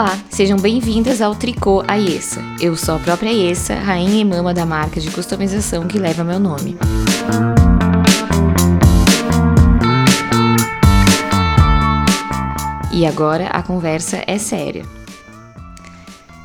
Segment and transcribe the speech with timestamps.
[0.00, 2.40] Olá, sejam bem-vindas ao Tricô Aiessa.
[2.60, 6.38] Eu sou a própria Aiessa, rainha e mama da marca de customização que leva meu
[6.38, 6.76] nome.
[12.92, 14.84] E agora a conversa é séria.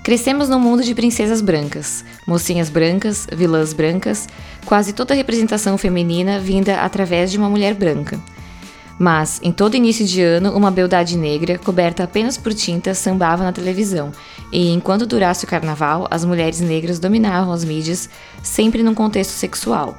[0.04, 4.28] Crescemos num mundo de princesas brancas, mocinhas brancas, vilãs brancas,
[4.66, 8.20] quase toda a representação feminina vinda através de uma mulher branca.
[8.98, 13.52] Mas, em todo início de ano, uma beldade negra, coberta apenas por tinta, sambava na
[13.52, 14.12] televisão,
[14.52, 18.10] e enquanto durasse o carnaval, as mulheres negras dominavam as mídias,
[18.44, 19.98] sempre num contexto sexual,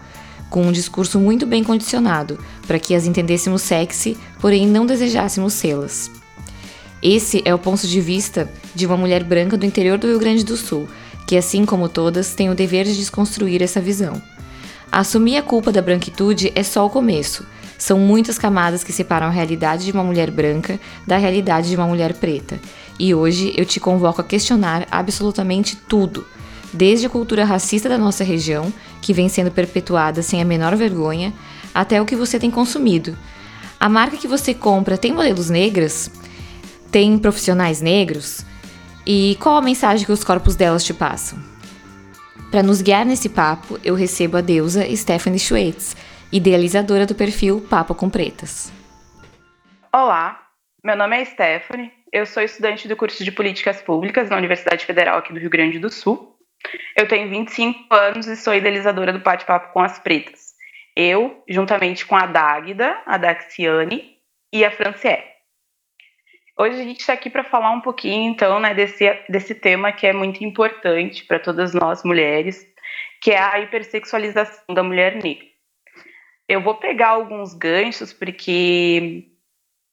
[0.48, 6.10] com um discurso muito bem condicionado, para que as entendêssemos sexy, porém não desejássemos sê-las.
[7.02, 10.44] Esse é o ponto de vista de uma mulher branca do interior do Rio Grande
[10.44, 10.88] do Sul,
[11.26, 14.22] que, assim como todas, tem o dever de desconstruir essa visão.
[14.90, 17.44] Assumir a culpa da branquitude é só o começo.
[17.84, 21.86] São muitas camadas que separam a realidade de uma mulher branca da realidade de uma
[21.86, 22.58] mulher preta.
[22.98, 26.26] E hoje eu te convoco a questionar absolutamente tudo,
[26.72, 31.30] desde a cultura racista da nossa região, que vem sendo perpetuada sem a menor vergonha,
[31.74, 33.14] até o que você tem consumido.
[33.78, 36.10] A marca que você compra tem modelos negras?
[36.90, 38.46] Tem profissionais negros?
[39.06, 41.38] E qual a mensagem que os corpos delas te passam?
[42.50, 45.94] Para nos guiar nesse papo, eu recebo a deusa Stephanie Schweitz,
[46.34, 48.72] idealizadora do perfil Papo com Pretas.
[49.92, 50.48] Olá,
[50.82, 55.18] meu nome é Stephanie, eu sou estudante do curso de Políticas Públicas na Universidade Federal
[55.18, 56.36] aqui do Rio Grande do Sul.
[56.96, 60.54] Eu tenho 25 anos e sou idealizadora do Bate-Papo com as Pretas.
[60.96, 64.16] Eu, juntamente com a Dáguida, a Daxiane
[64.52, 65.22] e a Franciele.
[66.58, 70.04] Hoje a gente está aqui para falar um pouquinho, então, né, desse, desse tema que
[70.04, 72.66] é muito importante para todas nós mulheres,
[73.22, 75.53] que é a hipersexualização da mulher negra.
[76.48, 79.28] Eu vou pegar alguns ganchos, porque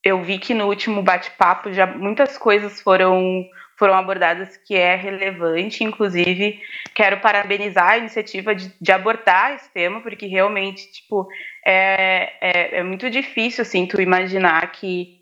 [0.04, 3.46] eu vi que no último bate-papo já muitas coisas foram,
[3.78, 6.60] foram abordadas que é relevante, inclusive
[6.94, 11.28] quero parabenizar a iniciativa de, de abordar esse tema, porque realmente, tipo,
[11.66, 15.22] é, é, é muito difícil, assim, tu imaginar que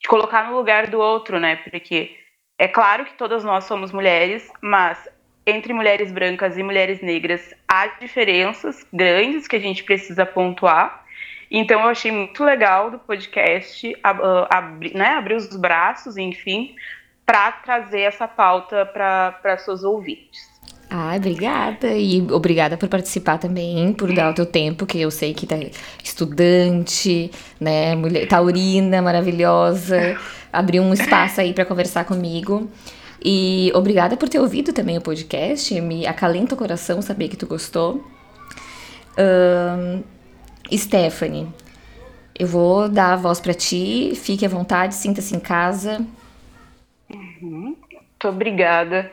[0.00, 1.56] de colocar no lugar do outro, né?
[1.56, 2.16] Porque
[2.58, 5.08] é claro que todas nós somos mulheres, mas
[5.46, 11.04] entre mulheres brancas e mulheres negras há diferenças grandes que a gente precisa pontuar.
[11.48, 16.74] Então eu achei muito legal do podcast ah, abrir, né, abrir os braços, enfim,
[17.24, 20.56] para trazer essa pauta para seus ouvintes.
[20.90, 21.88] Ah, obrigada.
[21.88, 25.56] E obrigada por participar também, por dar o teu tempo, que eu sei que tá
[26.02, 27.30] estudante,
[27.60, 30.16] né, mulher taurina maravilhosa,
[30.52, 32.68] abriu um espaço aí para conversar comigo.
[33.28, 37.44] E obrigada por ter ouvido também o podcast, me acalenta o coração saber que tu
[37.44, 38.08] gostou.
[39.18, 40.04] Um,
[40.72, 41.48] Stephanie,
[42.38, 46.06] eu vou dar a voz para ti, fique à vontade, sinta-se em casa.
[47.12, 47.74] Uhum.
[47.90, 49.10] Muito obrigada.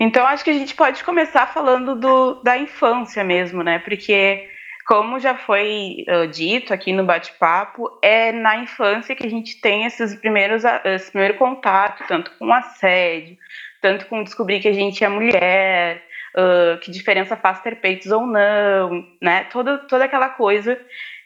[0.00, 3.78] Então, acho que a gente pode começar falando do, da infância mesmo, né?
[3.78, 4.48] Porque,
[4.86, 9.84] como já foi uh, dito aqui no bate-papo, é na infância que a gente tem
[9.84, 13.36] esses primeiros, esse primeiro contato, tanto com assédio,
[13.82, 16.04] tanto com descobrir que a gente é mulher,
[16.36, 19.44] uh, que diferença faz ter peitos ou não, né?
[19.50, 20.80] Toda, toda aquela coisa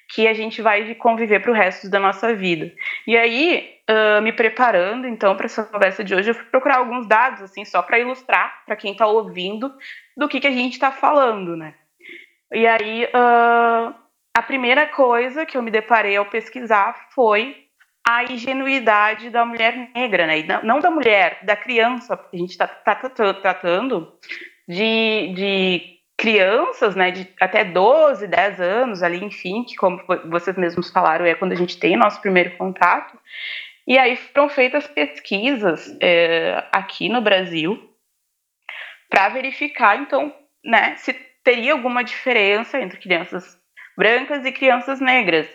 [0.08, 2.72] que a gente vai conviver para o resto da nossa vida.
[3.06, 7.06] E aí, uh, me preparando então para essa conversa de hoje, eu fui procurar alguns
[7.06, 9.70] dados assim só para ilustrar para quem está ouvindo
[10.16, 11.74] do que, que a gente está falando, né?
[12.52, 13.94] E aí, uh,
[14.36, 17.66] a primeira coisa que eu me deparei ao pesquisar foi
[18.06, 20.42] a ingenuidade da mulher negra, né?
[20.42, 24.12] Não, não da mulher, da criança, porque a gente está tá, tá tratando
[24.66, 30.90] de, de crianças, né, de até 12, 10 anos ali, enfim, que como vocês mesmos
[30.90, 33.18] falaram, é quando a gente tem nosso primeiro contato.
[33.86, 37.90] E aí foram feitas pesquisas é, aqui no Brasil
[39.08, 40.32] para verificar, então,
[40.64, 41.12] né, se
[41.50, 43.58] teria alguma diferença entre crianças
[43.98, 45.48] brancas e crianças negras.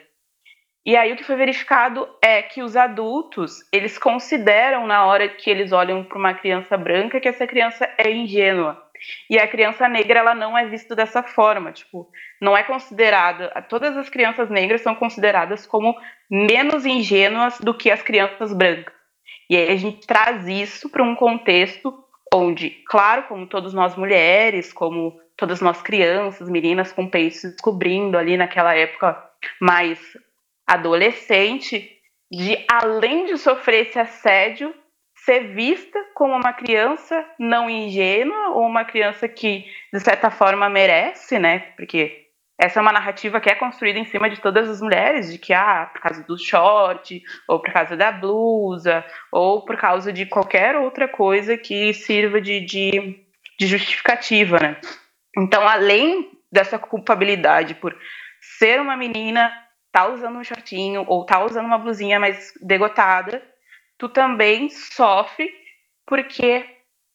[0.85, 5.49] E aí o que foi verificado é que os adultos, eles consideram na hora que
[5.49, 8.83] eles olham para uma criança branca que essa criança é ingênua.
[9.29, 12.09] E a criança negra ela não é vista dessa forma, tipo,
[12.41, 15.95] não é considerada, todas as crianças negras são consideradas como
[16.29, 18.93] menos ingênuas do que as crianças brancas.
[19.49, 21.93] E aí a gente traz isso para um contexto
[22.33, 28.37] onde, claro, como todas nós mulheres, como todas nós crianças, meninas com peitos descobrindo ali
[28.37, 29.21] naquela época
[29.59, 29.99] mais
[30.67, 31.91] adolescente,
[32.31, 34.73] de além de sofrer esse assédio,
[35.25, 41.39] ser vista como uma criança não ingênua ou uma criança que, de certa forma, merece,
[41.39, 41.59] né?
[41.75, 42.25] Porque
[42.59, 45.53] essa é uma narrativa que é construída em cima de todas as mulheres, de que,
[45.53, 50.75] ah, por causa do short, ou por causa da blusa, ou por causa de qualquer
[50.75, 53.25] outra coisa que sirva de, de,
[53.59, 54.77] de justificativa, né?
[55.37, 57.95] Então, além dessa culpabilidade por
[58.57, 59.51] ser uma menina,
[59.91, 63.41] tá usando um shortinho, ou tá usando uma blusinha mais degotada,
[63.97, 65.51] tu também sofre
[66.05, 66.65] porque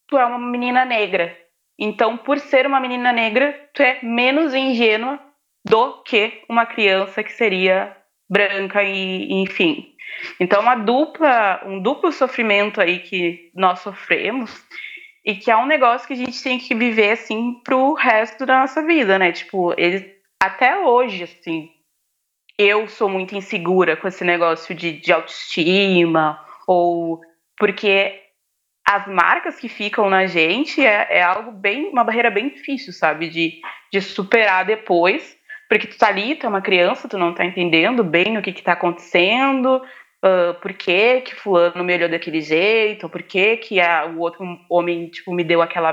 [0.06, 1.36] tu é uma menina negra.
[1.78, 5.18] Então, por ser uma menina negra, tu é menos ingênua
[5.64, 7.96] do que uma criança que seria
[8.28, 9.94] branca e, enfim.
[10.38, 14.66] Então, uma dupla, um duplo sofrimento aí que nós sofremos
[15.30, 18.60] e que é um negócio que a gente tem que viver assim pro resto da
[18.60, 19.30] nossa vida, né?
[19.30, 20.12] Tipo, ele
[20.42, 21.70] até hoje, assim,
[22.58, 27.20] eu sou muito insegura com esse negócio de, de autoestima ou
[27.56, 28.20] porque
[28.84, 33.28] as marcas que ficam na gente é, é algo bem, uma barreira bem difícil, sabe,
[33.28, 33.60] de,
[33.92, 35.38] de superar depois.
[35.68, 38.52] Porque tu tá ali, tu é uma criança, tu não tá entendendo bem o que
[38.52, 39.80] que tá acontecendo,
[40.24, 44.44] uh, por que que fulano me olhou daquele jeito, por que que a, o outro
[44.68, 45.92] homem, tipo, me deu aquela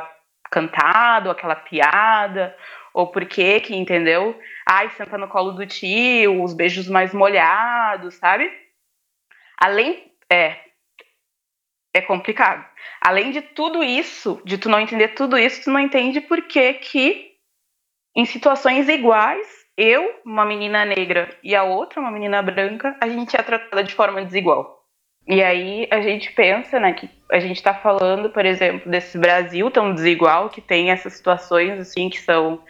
[0.51, 2.55] cantada, ou aquela piada,
[2.93, 4.39] ou por que que, entendeu?
[4.67, 8.51] Ai, senta no colo do tio, os beijos mais molhados, sabe?
[9.59, 10.57] Além, é,
[11.93, 12.65] é complicado.
[13.01, 16.73] Além de tudo isso, de tu não entender tudo isso, tu não entende por que
[16.73, 17.35] que
[18.15, 23.37] em situações iguais eu, uma menina negra, e a outra, uma menina branca, a gente
[23.37, 24.83] é tratada de forma desigual.
[25.27, 29.69] E aí a gente pensa, né, que a gente está falando, por exemplo, desse Brasil
[29.69, 32.63] tão desigual, que tem essas situações, assim, que são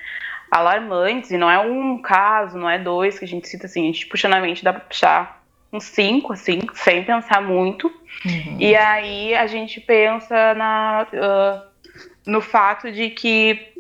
[0.51, 3.91] alarmantes, e não é um caso, não é dois que a gente cita, assim, a
[3.91, 7.87] gente puxa na mente, dá para puxar uns cinco, assim, sem pensar muito.
[8.25, 8.57] Uhum.
[8.59, 11.89] E aí a gente pensa na, uh,
[12.25, 13.73] no fato de que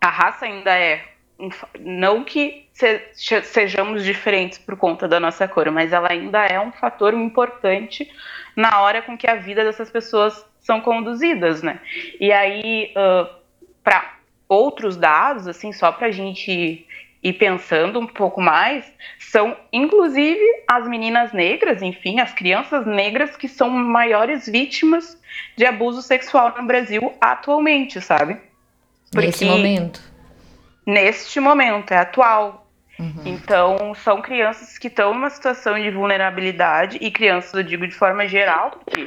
[0.00, 1.11] a raça ainda é
[1.78, 2.68] não que
[3.42, 8.10] sejamos diferentes por conta da nossa cor, mas ela ainda é um fator importante
[8.56, 11.80] na hora com que a vida dessas pessoas são conduzidas, né?
[12.20, 13.28] E aí, uh,
[13.82, 14.16] para
[14.48, 16.86] outros dados, assim, só para a gente
[17.22, 18.84] ir pensando um pouco mais,
[19.18, 25.20] são inclusive as meninas negras, enfim, as crianças negras que são maiores vítimas
[25.56, 28.36] de abuso sexual no Brasil atualmente, sabe?
[29.10, 29.26] Porque...
[29.26, 30.11] Nesse momento
[30.86, 32.66] neste momento, é atual.
[32.98, 33.22] Uhum.
[33.24, 38.26] Então, são crianças que estão numa situação de vulnerabilidade, e crianças, eu digo de forma
[38.28, 39.04] geral, porque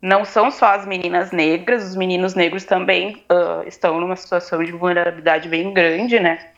[0.00, 4.70] não são só as meninas negras, os meninos negros também uh, estão numa situação de
[4.70, 6.50] vulnerabilidade bem grande, né?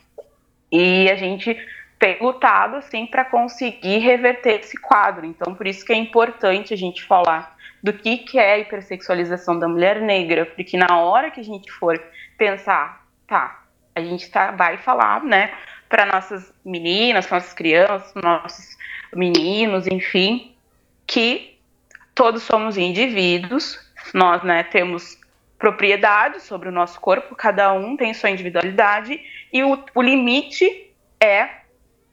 [0.71, 1.57] E a gente
[1.97, 5.25] tem lutado, assim, para conseguir reverter esse quadro.
[5.25, 9.57] Então, por isso que é importante a gente falar do que, que é a hipersexualização
[9.57, 11.99] da mulher negra, porque na hora que a gente for
[12.37, 13.63] pensar, tá,
[13.97, 15.51] a gente tá, vai falar, né,
[15.89, 18.77] para nossas meninas, nossas crianças, nossos
[19.13, 20.53] meninos, enfim,
[21.05, 21.57] que
[22.13, 23.79] todos somos indivíduos,
[24.13, 25.17] nós, né, temos
[25.57, 29.19] propriedade sobre o nosso corpo, cada um tem sua individualidade
[29.51, 31.49] e o, o limite é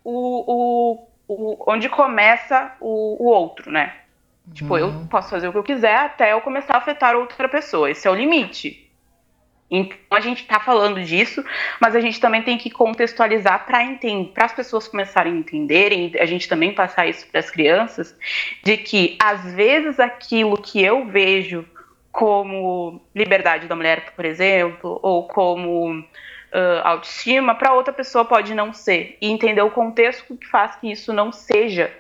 [0.02, 3.94] o, o, o, onde começa o, o outro, né?
[4.46, 4.54] Uhum.
[4.54, 5.06] Tipo, eu uhum.
[5.06, 7.90] posso fazer o que eu quiser até eu começar a afetar outra pessoa.
[7.90, 8.83] Esse é o limite.
[9.70, 11.44] Então a gente está falando disso,
[11.80, 16.12] mas a gente também tem que contextualizar para entender, para as pessoas começarem a entenderem,
[16.18, 18.16] a gente também passar isso para as crianças,
[18.62, 21.64] de que às vezes aquilo que eu vejo
[22.12, 28.72] como liberdade da mulher, por exemplo, ou como uh, autoestima, para outra pessoa pode não
[28.72, 29.18] ser.
[29.20, 31.92] E entender o contexto que faz que isso não seja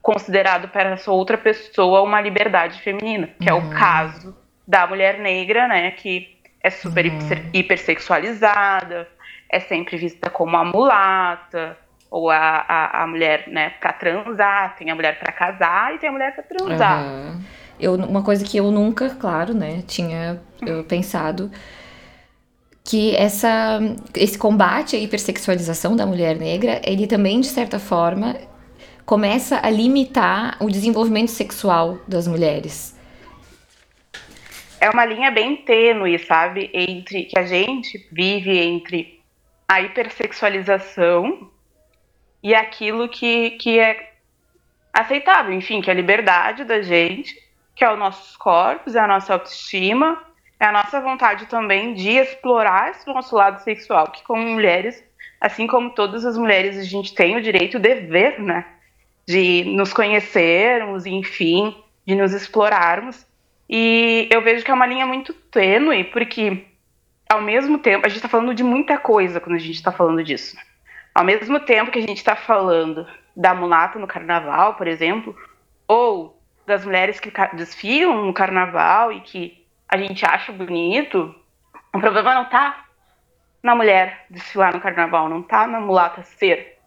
[0.00, 3.58] considerado para essa outra pessoa uma liberdade feminina, que uhum.
[3.58, 3.70] é o uhum.
[3.70, 7.18] caso da mulher negra, né, que é super uhum.
[7.52, 9.08] hipersexualizada,
[9.50, 11.76] é sempre vista como a mulata,
[12.10, 16.08] ou a, a, a mulher, né, pra transar, tem a mulher para casar e tem
[16.08, 17.04] a mulher para transar.
[17.04, 17.40] Uhum.
[17.80, 21.50] Eu, uma coisa que eu nunca, claro, né, tinha eu pensado
[22.84, 23.80] que essa,
[24.14, 28.36] esse combate à hipersexualização da mulher negra, ele também, de certa forma,
[29.06, 32.94] começa a limitar o desenvolvimento sexual das mulheres
[34.82, 36.68] é uma linha bem tênue, sabe?
[36.74, 39.22] Entre que a gente vive entre
[39.68, 41.48] a hipersexualização
[42.42, 44.14] e aquilo que, que é
[44.92, 47.32] aceitável, enfim, que é a liberdade da gente,
[47.76, 50.20] que é os nossos corpos, é a nossa autoestima,
[50.58, 55.00] é a nossa vontade também de explorar esse nosso lado sexual, que como mulheres,
[55.40, 58.66] assim como todas as mulheres, a gente tem o direito, o dever, né,
[59.28, 61.72] de nos conhecermos, enfim,
[62.04, 63.24] de nos explorarmos.
[63.74, 66.66] E eu vejo que é uma linha muito tênue, porque
[67.26, 70.22] ao mesmo tempo, a gente está falando de muita coisa quando a gente está falando
[70.22, 70.54] disso.
[71.14, 75.34] ao mesmo tempo que a gente está falando da mulata no carnaval, por exemplo,
[75.88, 81.34] ou das mulheres que desfilam no carnaval e que a gente acha bonito,
[81.94, 82.84] o problema não está
[83.62, 86.78] na mulher desfilar no carnaval, não está na mulata ser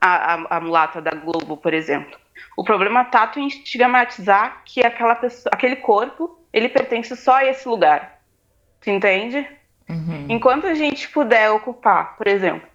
[0.00, 2.18] a, a, a, mulata da Globo, por exemplo.
[2.56, 7.68] O problema está em estigmatizar que aquela pessoa, aquele corpo, ele pertence só a esse
[7.68, 8.18] lugar.
[8.80, 9.46] Tu entende?
[9.88, 10.26] Uhum.
[10.28, 12.66] Enquanto a gente puder ocupar, por exemplo,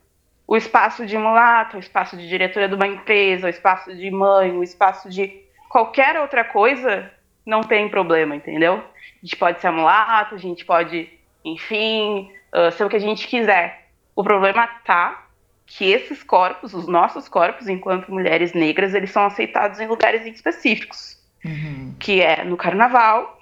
[0.48, 4.52] o espaço de mulata, o espaço de diretora de uma empresa, o espaço de mãe,
[4.52, 7.10] o espaço de qualquer outra coisa,
[7.46, 8.76] não tem problema, entendeu?
[8.76, 11.10] A gente pode ser mulata, a gente pode,
[11.44, 13.88] enfim, uh, ser o que a gente quiser.
[14.16, 15.26] O problema tá
[15.74, 21.18] que esses corpos, os nossos corpos, enquanto mulheres negras, eles são aceitados em lugares específicos.
[21.46, 21.96] Uhum.
[21.98, 23.40] Que é no carnaval,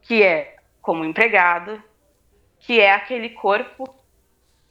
[0.00, 1.84] que é como empregada,
[2.60, 3.94] que é aquele corpo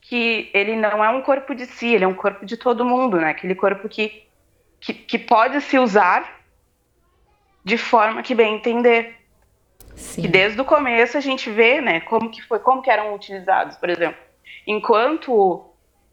[0.01, 3.17] que ele não é um corpo de si, ele é um corpo de todo mundo,
[3.17, 3.29] né?
[3.29, 4.23] Aquele corpo que,
[4.79, 6.41] que, que pode se usar
[7.63, 9.17] de forma que bem entender.
[9.95, 10.23] Sim.
[10.23, 13.77] E desde o começo a gente vê, né, como que foi, como que eram utilizados,
[13.77, 14.19] por exemplo.
[14.65, 15.67] Enquanto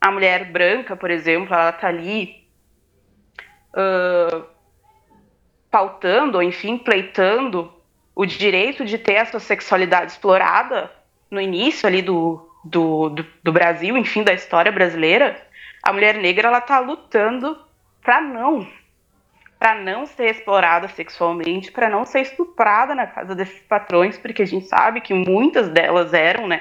[0.05, 2.47] a mulher branca, por exemplo, ela tá ali
[3.73, 4.45] uh,
[5.71, 7.73] pautando, ou enfim, pleitando
[8.15, 10.93] o direito de ter a sua sexualidade explorada
[11.31, 15.43] no início ali do, do, do, do Brasil, enfim, da história brasileira,
[15.83, 17.59] a mulher negra ela tá lutando
[18.03, 18.69] para não
[19.59, 24.47] para não ser explorada sexualmente, para não ser estuprada na casa desses patrões, porque a
[24.47, 26.61] gente sabe que muitas delas eram, né,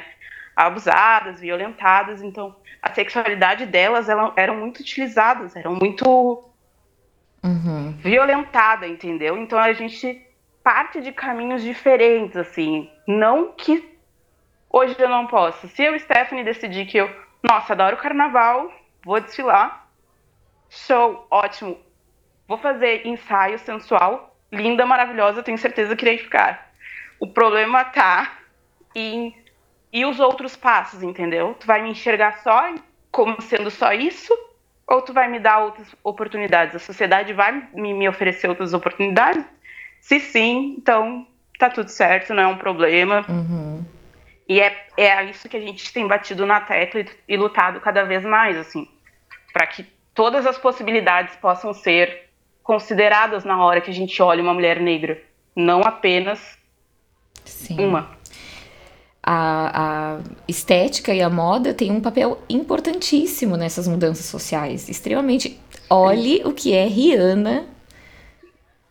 [0.56, 6.44] abusadas, violentadas, então a sexualidade delas eram, eram muito utilizadas, eram muito
[7.42, 7.94] uhum.
[7.94, 9.38] violentada, entendeu?
[9.38, 10.22] Então a gente
[10.62, 13.98] parte de caminhos diferentes, assim, não que
[14.70, 15.66] hoje eu não posso.
[15.70, 17.10] Se eu, Stephanie, decidir que eu,
[17.42, 18.70] nossa, adoro carnaval,
[19.04, 19.88] vou desfilar,
[20.70, 21.78] show, ótimo,
[22.46, 26.74] vou fazer ensaio sensual, linda, maravilhosa, tenho certeza que irei ficar.
[27.18, 28.40] O problema tá
[28.94, 29.34] em
[29.94, 31.56] e os outros passos, entendeu?
[31.60, 32.74] Tu vai me enxergar só
[33.12, 34.36] como sendo só isso
[34.88, 36.76] ou tu vai me dar outras oportunidades?
[36.76, 39.46] A sociedade vai me, me oferecer outras oportunidades?
[40.02, 41.28] Se sim, então
[41.60, 43.24] tá tudo certo, não é um problema.
[43.30, 43.86] Uhum.
[44.50, 48.04] E é, é isso que a gente tem batido na tecla e, e lutado cada
[48.04, 48.88] vez mais, assim,
[49.54, 52.30] para que todas as possibilidades possam ser
[52.64, 55.22] consideradas na hora que a gente olha uma mulher negra,
[55.56, 56.58] não apenas
[57.46, 57.80] Sim.
[57.80, 58.18] uma.
[59.26, 65.58] A, a, estética e a moda têm um papel importantíssimo nessas mudanças sociais, extremamente.
[65.90, 67.66] Olhe o que é Rihanna,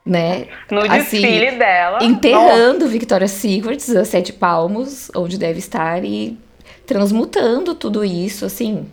[0.06, 0.46] né?
[0.70, 2.02] No assim, desfile dela.
[2.02, 2.92] Enterrando nossa.
[2.92, 6.38] Victoria's Secret a sete palmos, onde deve estar, e
[6.86, 8.86] transmutando tudo isso, assim,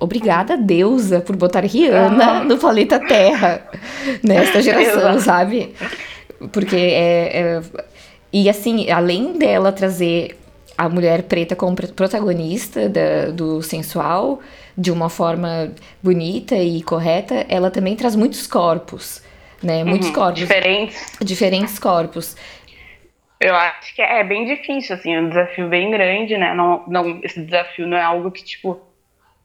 [0.00, 3.66] Obrigada, deusa, por botar Rihanna no planeta Terra
[4.22, 5.74] nesta geração, sabe?
[6.52, 7.62] Porque é, é,
[8.32, 10.38] E assim, além dela trazer
[10.78, 14.40] a mulher preta como protagonista da, do sensual
[14.76, 19.20] de uma forma bonita e correta, ela também traz muitos corpos,
[19.60, 19.82] né?
[19.82, 20.38] Muitos uhum, corpos.
[20.38, 21.18] Diferentes.
[21.20, 22.36] Diferentes corpos.
[23.40, 26.54] Eu acho que é bem difícil, assim, é um desafio bem grande, né?
[26.54, 28.80] Não, não, esse desafio não é algo que, tipo,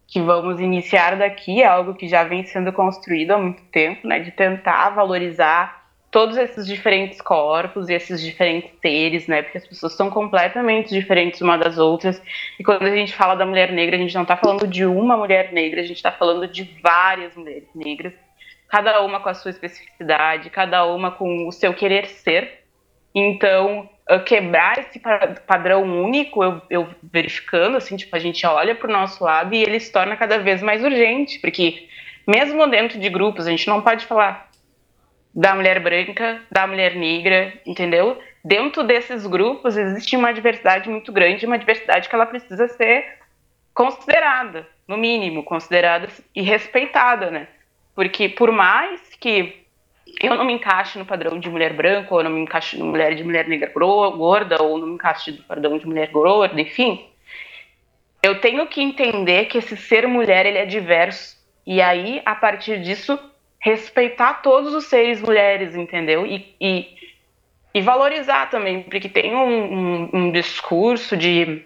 [0.08, 4.20] que vamos iniciar daqui, é algo que já vem sendo construído há muito tempo, né,
[4.20, 5.83] de tentar valorizar
[6.14, 11.42] todos esses diferentes corpos e esses diferentes seres, né, porque as pessoas são completamente diferentes
[11.42, 12.22] uma das outras,
[12.60, 15.18] e quando a gente fala da mulher negra, a gente não está falando de uma
[15.18, 18.14] mulher negra, a gente está falando de várias mulheres negras,
[18.70, 22.64] cada uma com a sua especificidade, cada uma com o seu querer ser,
[23.16, 23.90] então
[24.26, 25.02] quebrar esse
[25.48, 29.64] padrão único, eu, eu, verificando, assim, tipo, a gente olha para o nosso lado e
[29.64, 31.88] ele se torna cada vez mais urgente, porque
[32.28, 34.53] mesmo dentro de grupos, a gente não pode falar
[35.34, 38.20] da mulher branca, da mulher negra, entendeu?
[38.44, 43.20] Dentro desses grupos existe uma diversidade muito grande, uma diversidade que ela precisa ser
[43.74, 47.48] considerada, no mínimo, considerada e respeitada, né?
[47.96, 49.64] Porque por mais que
[50.22, 53.16] eu não me encaixo no padrão de mulher branca, ou não me encaixo no mulher
[53.16, 57.08] de mulher negra gorda, ou não me encaixo no padrão de mulher gorda, enfim.
[58.22, 61.36] Eu tenho que entender que esse ser mulher ele é diverso.
[61.66, 63.18] E aí, a partir disso,
[63.64, 66.28] respeitar todos os seres mulheres, entendeu?
[66.28, 66.98] E, e,
[67.74, 71.64] e valorizar também, porque tem um, um, um discurso de.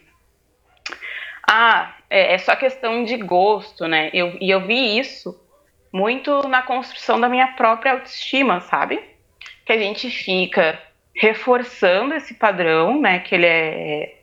[1.49, 4.11] Ah, é, é, só questão de gosto, né?
[4.13, 5.43] Eu, e eu vi isso
[5.91, 9.01] muito na construção da minha própria autoestima, sabe?
[9.65, 10.79] Que a gente fica
[11.15, 13.19] reforçando esse padrão, né?
[13.19, 14.19] Que ele é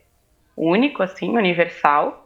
[0.55, 2.24] único, assim, universal,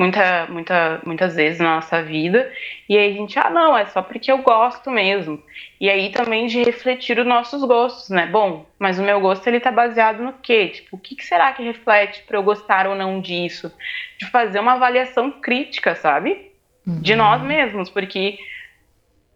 [0.00, 2.50] muita, muita, muitas vezes na nossa vida.
[2.88, 5.42] E aí a gente, ah, não, é só porque eu gosto mesmo.
[5.78, 8.26] E aí também de refletir os nossos gostos, né?
[8.26, 10.68] Bom, mas o meu gosto ele tá baseado no quê?
[10.68, 13.70] Tipo, o que, que será que reflete para eu gostar ou não disso?
[14.18, 16.50] De fazer uma avaliação crítica, sabe?
[16.86, 17.02] Uhum.
[17.02, 18.38] De nós mesmos, porque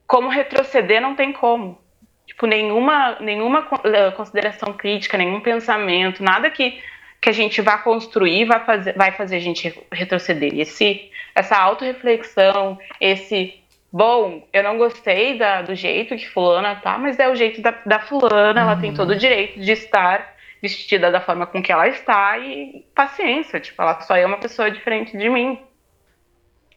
[0.07, 1.79] como retroceder não tem como.
[2.27, 6.81] Tipo, nenhuma, nenhuma eh, consideração crítica, nenhum pensamento, nada que,
[7.25, 10.53] que a gente vá construir vai fazer, vai fazer a gente retroceder.
[10.61, 13.55] Esse, essa autorreflexão, esse
[13.91, 17.71] bom, eu não gostei da, do jeito que fulana tá, mas é o jeito da,
[17.87, 18.71] da fulana, uhum.
[18.71, 22.85] ela tem todo o direito de estar vestida da forma com que ela está e
[22.95, 25.59] paciência, tipo, ela só é uma pessoa diferente de mim.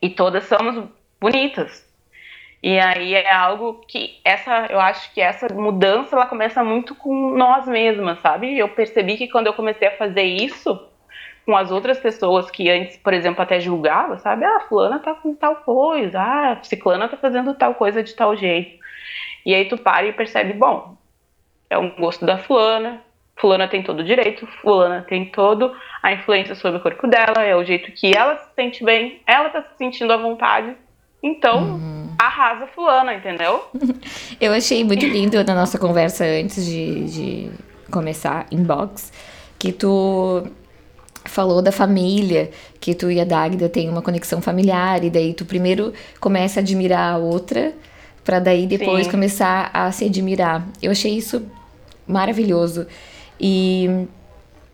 [0.02, 0.88] E todas somos
[1.20, 1.86] bonitas.
[2.62, 7.32] E aí é algo que essa, eu acho que essa mudança ela começa muito com
[7.36, 8.58] nós mesmas, sabe?
[8.58, 10.80] Eu percebi que quando eu comecei a fazer isso
[11.46, 14.44] com as outras pessoas que antes, por exemplo, até julgava, sabe?
[14.44, 18.78] Ah, fulana tá com tal coisa, ah, ciclana tá fazendo tal coisa de tal jeito.
[19.46, 20.98] E aí tu para e percebe, bom,
[21.70, 23.02] é um gosto da fulana,
[23.38, 25.74] fulana tem todo o direito, fulana tem todo
[26.04, 29.50] a influência sobre o corpo dela, é o jeito que ela se sente bem, ela
[29.50, 30.76] tá se sentindo à vontade,
[31.28, 32.10] então uhum.
[32.18, 33.64] arrasa fulana, entendeu?
[34.40, 37.52] Eu achei muito lindo na nossa conversa antes de, de
[37.92, 39.12] começar inbox
[39.58, 40.46] que tu
[41.26, 45.46] falou da família, que tu e a Dagda têm uma conexão familiar, e daí tu
[45.46, 47.74] primeiro começa a admirar a outra,
[48.24, 49.12] para daí depois Sim.
[49.12, 50.66] começar a se admirar.
[50.82, 51.46] Eu achei isso
[52.08, 52.88] maravilhoso.
[53.40, 54.08] E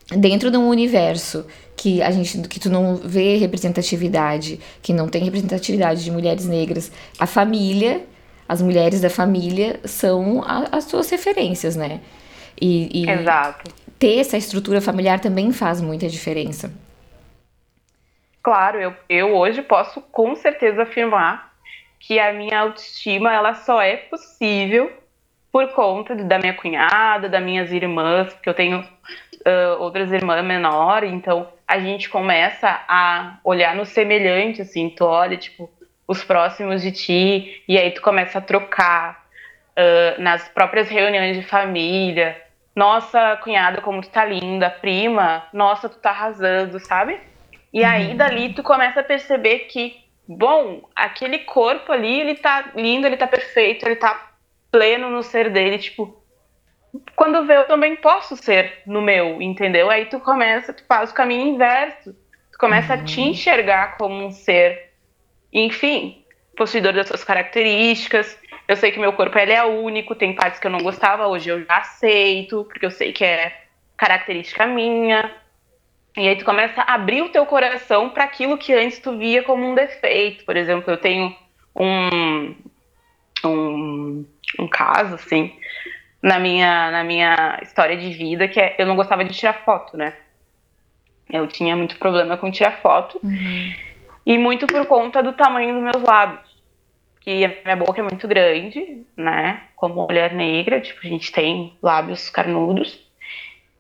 [0.10, 1.46] dentro de um universo
[1.76, 6.92] que a gente que tu não vê representatividade, que não tem representatividade de mulheres negras,
[7.20, 8.06] a família,
[8.48, 12.02] as mulheres da família são a, as suas referências, né?
[12.60, 13.72] E, e Exato.
[13.98, 16.72] ter essa estrutura familiar também faz muita diferença.
[18.44, 21.54] Claro, eu, eu hoje posso com certeza afirmar
[22.00, 24.92] que a minha autoestima ela só é possível
[25.52, 28.86] por conta da minha cunhada, das minhas irmãs, porque eu tenho
[29.46, 35.38] uh, outras irmãs menores, então a gente começa a olhar no semelhante, assim, tu olha,
[35.38, 35.70] tipo,
[36.08, 39.26] os próximos de ti, e aí tu começa a trocar
[39.72, 42.42] uh, nas próprias reuniões de família.
[42.76, 47.20] Nossa, cunhada, como tu tá linda, prima, nossa, tu tá arrasando, sabe?
[47.72, 48.18] E aí uhum.
[48.18, 49.96] dali tu começa a perceber que,
[50.28, 54.32] bom, aquele corpo ali, ele tá lindo, ele tá perfeito, ele tá
[54.72, 56.23] pleno no ser dele, tipo,
[57.16, 59.90] quando vê eu também posso ser no meu, entendeu?
[59.90, 62.14] Aí tu começa, tu faz o caminho inverso.
[62.52, 63.02] Tu começa uhum.
[63.02, 63.28] a te uhum.
[63.28, 64.92] enxergar como um ser,
[65.52, 66.24] enfim,
[66.56, 68.38] possuidor das suas características.
[68.68, 71.50] Eu sei que meu corpo ele é único, tem partes que eu não gostava, hoje
[71.50, 73.64] eu já aceito, porque eu sei que é
[73.98, 75.32] característica minha.
[76.16, 79.42] E aí tu começa a abrir o teu coração para aquilo que antes tu via
[79.42, 80.46] como um defeito.
[80.46, 81.36] Por exemplo, eu tenho
[81.76, 82.56] um,
[83.44, 84.26] um
[84.60, 85.56] um caso, assim,
[86.24, 89.98] na minha, na minha história de vida, que é, eu não gostava de tirar foto,
[89.98, 90.14] né?
[91.30, 93.20] Eu tinha muito problema com tirar foto.
[93.22, 93.74] Uhum.
[94.26, 96.54] E muito por conta do tamanho dos meus lábios.
[97.20, 99.64] Que a minha boca é muito grande, né?
[99.76, 103.00] Como mulher negra, tipo, a gente tem lábios carnudos.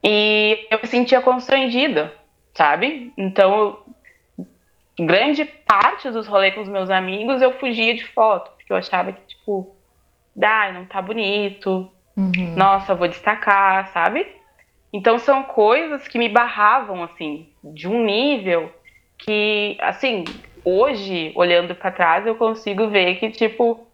[0.03, 2.13] E eu me sentia constrangida,
[2.53, 3.13] sabe?
[3.17, 3.79] Então,
[4.99, 9.13] grande parte dos rolês com os meus amigos eu fugia de foto, porque eu achava
[9.13, 9.73] que, tipo,
[10.41, 12.56] ah, não tá bonito, uhum.
[12.56, 14.28] nossa, vou destacar, sabe?
[14.91, 18.71] Então são coisas que me barravam, assim, de um nível
[19.17, 20.23] que, assim,
[20.63, 23.88] hoje, olhando para trás, eu consigo ver que, tipo,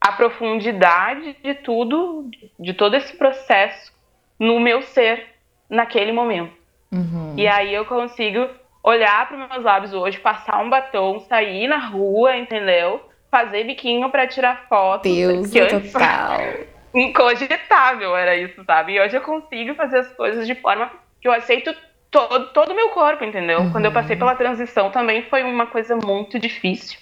[0.00, 3.92] a profundidade de tudo, de todo esse processo
[4.38, 5.26] no meu ser
[5.68, 6.52] naquele momento.
[6.92, 7.34] Uhum.
[7.36, 8.48] E aí eu consigo
[8.84, 13.00] olhar para meus lábios hoje, passar um batom, sair na rua, entendeu?
[13.36, 15.02] fazer biquinho para tirar foto.
[15.02, 16.40] Deus, total.
[16.96, 18.94] Incogitável era isso, sabe?
[18.94, 21.76] E hoje eu consigo fazer as coisas de forma que eu aceito
[22.10, 23.60] todo, todo o meu corpo, entendeu?
[23.60, 23.70] Uhum.
[23.70, 26.98] Quando eu passei pela transição também foi uma coisa muito difícil.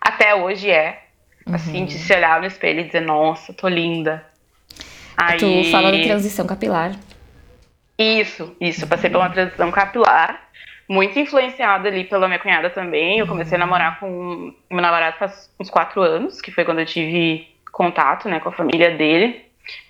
[0.00, 1.04] Até hoje é.
[1.52, 1.86] Assim, uhum.
[1.86, 4.26] de se olhar no espelho e dizer, nossa, tô linda.
[5.16, 5.38] Aí...
[5.38, 6.90] Tu fala da transição capilar.
[7.96, 8.82] Isso, isso.
[8.84, 10.42] Eu passei por uma transição capilar
[10.88, 13.20] muito influenciada ali pela minha cunhada também.
[13.20, 16.86] Eu comecei a namorar com meu namorado faz uns quatro anos, que foi quando eu
[16.86, 17.46] tive
[17.76, 19.44] contato, né, com a família dele.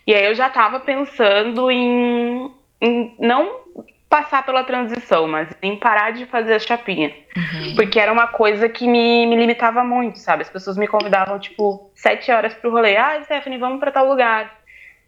[0.06, 3.60] E aí eu já estava pensando em, em, não
[4.08, 7.12] passar pela transição, mas em parar de fazer a chapinha.
[7.36, 7.74] Uhum.
[7.76, 10.42] Porque era uma coisa que me, me limitava muito, sabe?
[10.42, 12.96] As pessoas me convidavam, tipo, sete horas pro rolê.
[12.96, 14.52] Ah, Stephanie, vamos para tal lugar.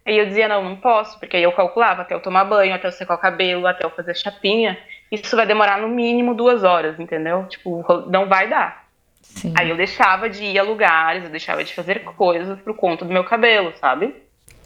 [0.05, 2.87] Aí eu dizia, não, não posso, porque aí eu calculava até eu tomar banho, até
[2.87, 4.77] eu secar o cabelo, até eu fazer a chapinha
[5.11, 7.45] isso vai demorar no mínimo duas horas, entendeu?
[7.47, 8.88] Tipo, não vai dar.
[9.35, 9.53] Sim.
[9.57, 13.13] Aí eu deixava de ir a lugares, eu deixava de fazer coisas por conta do
[13.13, 14.13] meu cabelo, sabe?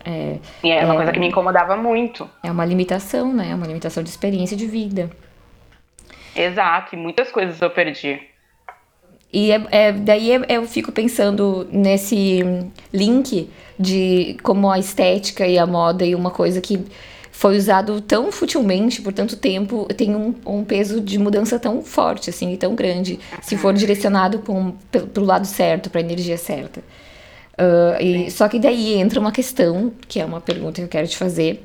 [0.05, 2.29] É, e é uma é, coisa que me incomodava muito.
[2.43, 3.51] É uma limitação, né?
[3.51, 5.09] É uma limitação de experiência de vida.
[6.35, 8.19] Exato, e muitas coisas eu perdi.
[9.31, 12.41] E é, é daí eu fico pensando nesse
[12.91, 13.49] link
[13.79, 16.85] de como a estética e a moda e uma coisa que
[17.43, 22.29] foi usado tão futilmente por tanto tempo tem um, um peso de mudança tão forte
[22.29, 26.79] assim e tão grande se for direcionado para o lado certo para a energia certa.
[27.59, 31.05] Uh, e só que daí entra uma questão que é uma pergunta que eu quero
[31.05, 31.61] te fazer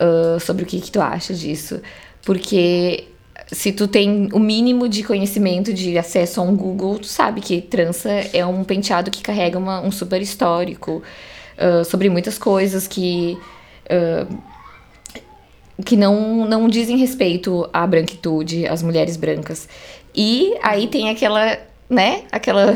[0.00, 1.82] uh, sobre o que, que tu acha disso.
[2.24, 3.08] Porque
[3.52, 7.60] se tu tem o mínimo de conhecimento de acesso a um Google, tu sabe que
[7.60, 11.02] trança é um penteado que carrega uma, um super histórico
[11.58, 13.36] uh, sobre muitas coisas que
[13.90, 14.47] uh,
[15.84, 19.68] que não, não dizem respeito à branquitude, às mulheres brancas.
[20.14, 22.74] E aí tem aquela, né, aquela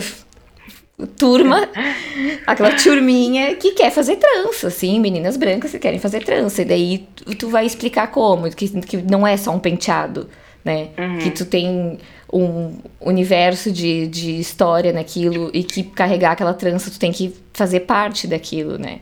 [1.16, 1.68] turma,
[2.46, 6.62] aquela turminha que quer fazer trança, assim, meninas brancas que querem fazer trança.
[6.62, 10.28] E daí tu, vai explicar como, que, que não é só um penteado
[10.64, 10.90] né?
[10.98, 11.18] Uhum.
[11.18, 11.98] Que tu tem
[12.32, 17.80] um universo de, de história naquilo e que carregar aquela trança tu tem que fazer
[17.80, 19.00] parte daquilo, né?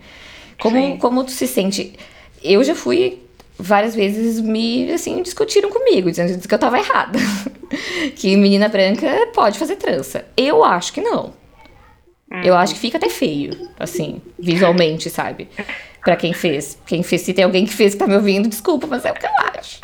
[0.61, 1.93] Como, como tu se sente?
[2.43, 3.21] Eu já fui
[3.61, 7.18] várias vezes me assim discutiram comigo, dizendo que eu tava errada.
[8.16, 10.25] que menina branca pode fazer trança.
[10.37, 11.33] Eu acho que não.
[12.44, 15.49] Eu acho que fica até feio, assim, visualmente, sabe?
[16.05, 16.79] Pra quem fez.
[16.87, 19.14] Quem fez, se tem alguém que fez que tá me ouvindo, desculpa, mas é o
[19.14, 19.81] que eu acho.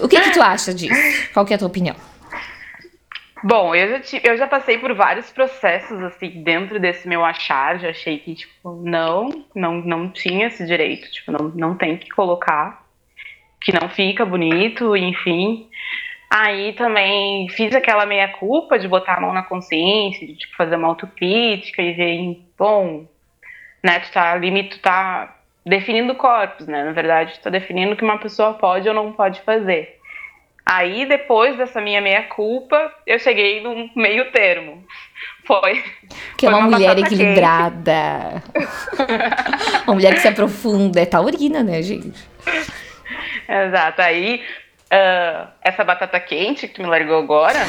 [0.00, 0.94] o que que tu acha disso?
[1.34, 1.96] Qual que é a tua opinião?
[3.44, 7.78] Bom, eu já, tive, eu já passei por vários processos, assim, dentro desse meu achar.
[7.78, 11.10] Já achei que, tipo, não, não, não tinha esse direito.
[11.10, 12.84] Tipo, não, não tem que colocar.
[13.60, 15.68] Que não fica bonito, enfim.
[16.30, 20.88] Aí também fiz aquela meia-culpa de botar a mão na consciência, de, tipo, fazer uma
[20.88, 23.06] autocrítica e ver, bom,
[23.82, 24.00] né?
[24.00, 26.84] Tu tá ali, tu tá definindo corpos, né?
[26.84, 29.97] Na verdade, tu tá definindo o que uma pessoa pode ou não pode fazer.
[30.70, 34.84] Aí, depois dessa minha meia-culpa, eu cheguei num meio termo.
[35.46, 35.82] Foi.
[36.36, 38.42] Que é uma, uma mulher equilibrada.
[39.86, 41.00] uma mulher que se aprofunda.
[41.00, 42.22] É taurina, né, gente?
[43.48, 44.02] Exato.
[44.02, 44.42] Aí,
[44.92, 47.60] uh, essa batata quente que tu me largou agora.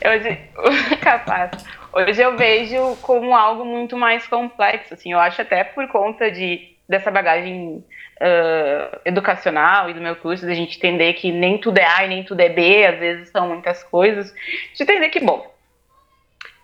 [0.00, 1.50] eu, capaz.
[1.92, 6.74] Hoje eu vejo como algo muito mais complexo, assim, eu acho até por conta de,
[6.90, 7.84] dessa bagagem
[8.20, 12.08] uh, educacional e do meu curso, da gente entender que nem tudo é A e
[12.08, 14.34] nem tudo é B, às vezes são muitas coisas,
[14.74, 15.48] de entender que, bom,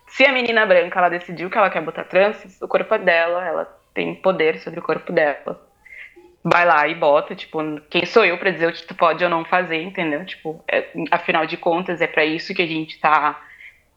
[0.05, 3.47] se a menina branca, ela decidiu que ela quer botar tranças, o corpo é dela,
[3.47, 5.65] ela tem poder sobre o corpo dela,
[6.43, 7.59] vai lá e bota, tipo,
[7.89, 10.25] quem sou eu para dizer o que tu pode ou não fazer, entendeu?
[10.25, 13.41] Tipo, é, afinal de contas, é para isso que a gente tá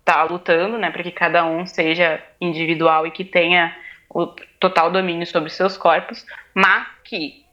[0.03, 3.77] tá lutando, né, para que cada um seja individual e que tenha
[4.09, 4.27] o
[4.61, 7.44] total domínio sobre seus corpos, mas que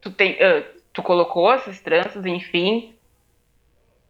[0.00, 2.94] tu tem, uh, tu colocou essas tranças, enfim,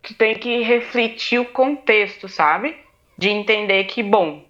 [0.02, 2.76] tu tem que refletir o contexto, sabe?
[3.16, 4.44] De entender que, bom,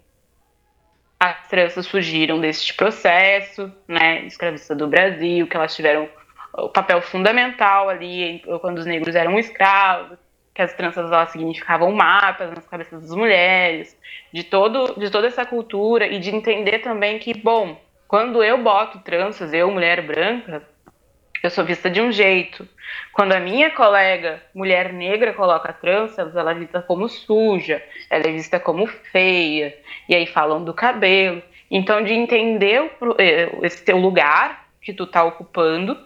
[1.19, 6.09] as tranças surgiram deste processo, né, escravista do Brasil, que elas tiveram
[6.53, 10.17] o papel fundamental ali quando os negros eram escravos,
[10.61, 13.97] que as tranças elas significavam mapas nas cabeças das mulheres,
[14.31, 18.99] de todo de toda essa cultura e de entender também que, bom, quando eu boto
[18.99, 20.61] tranças, eu, mulher branca,
[21.41, 22.67] eu sou vista de um jeito.
[23.11, 28.31] Quando a minha colega, mulher negra, coloca tranças, ela é vista como suja, ela é
[28.31, 29.75] vista como feia,
[30.07, 31.41] e aí falam do cabelo.
[31.71, 35.97] Então, de entender eh, esse teu lugar que tu tá ocupando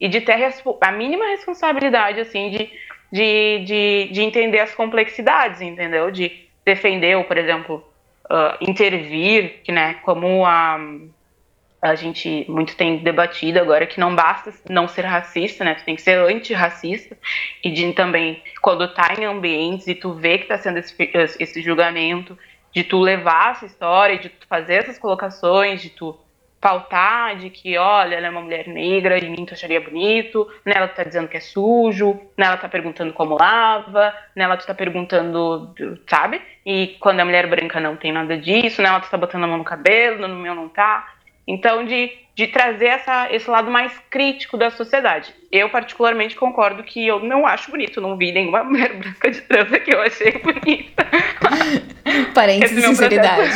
[0.00, 2.70] e de ter a mínima responsabilidade, assim, de
[3.14, 6.10] de, de, de entender as complexidades, entendeu?
[6.10, 7.76] De defender ou, por exemplo,
[8.24, 10.80] uh, intervir, que, né, como a,
[11.80, 15.76] a gente muito tem debatido agora, que não basta não ser racista, né?
[15.76, 17.16] Tu tem que ser antirracista
[17.62, 20.96] e de também, quando tá em ambientes e tu vê que tá sendo esse,
[21.38, 22.36] esse julgamento,
[22.72, 26.18] de tu levar essa história, de tu fazer essas colocações, de tu
[26.64, 30.88] pautar de que, olha, ela é uma mulher negra, de mim tu acharia bonito, nela
[30.88, 35.74] tu tá dizendo que é sujo, nela tá perguntando como lava, nela tu tá perguntando,
[36.08, 36.40] sabe?
[36.64, 39.58] E quando a mulher branca não tem nada disso, nela tu tá botando a mão
[39.58, 41.13] no cabelo, no meu não tá.
[41.46, 45.34] Então, de, de trazer essa, esse lado mais crítico da sociedade.
[45.52, 48.00] Eu, particularmente, concordo que eu não acho bonito.
[48.00, 51.06] Não vi nenhuma mulher branca de trança que eu achei bonita.
[52.34, 53.50] Parênteses de sinceridade.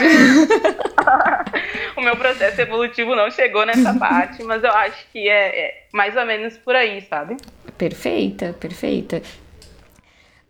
[1.96, 6.16] o meu processo evolutivo não chegou nessa parte, mas eu acho que é, é mais
[6.16, 7.36] ou menos por aí, sabe?
[7.76, 9.22] Perfeita, perfeita.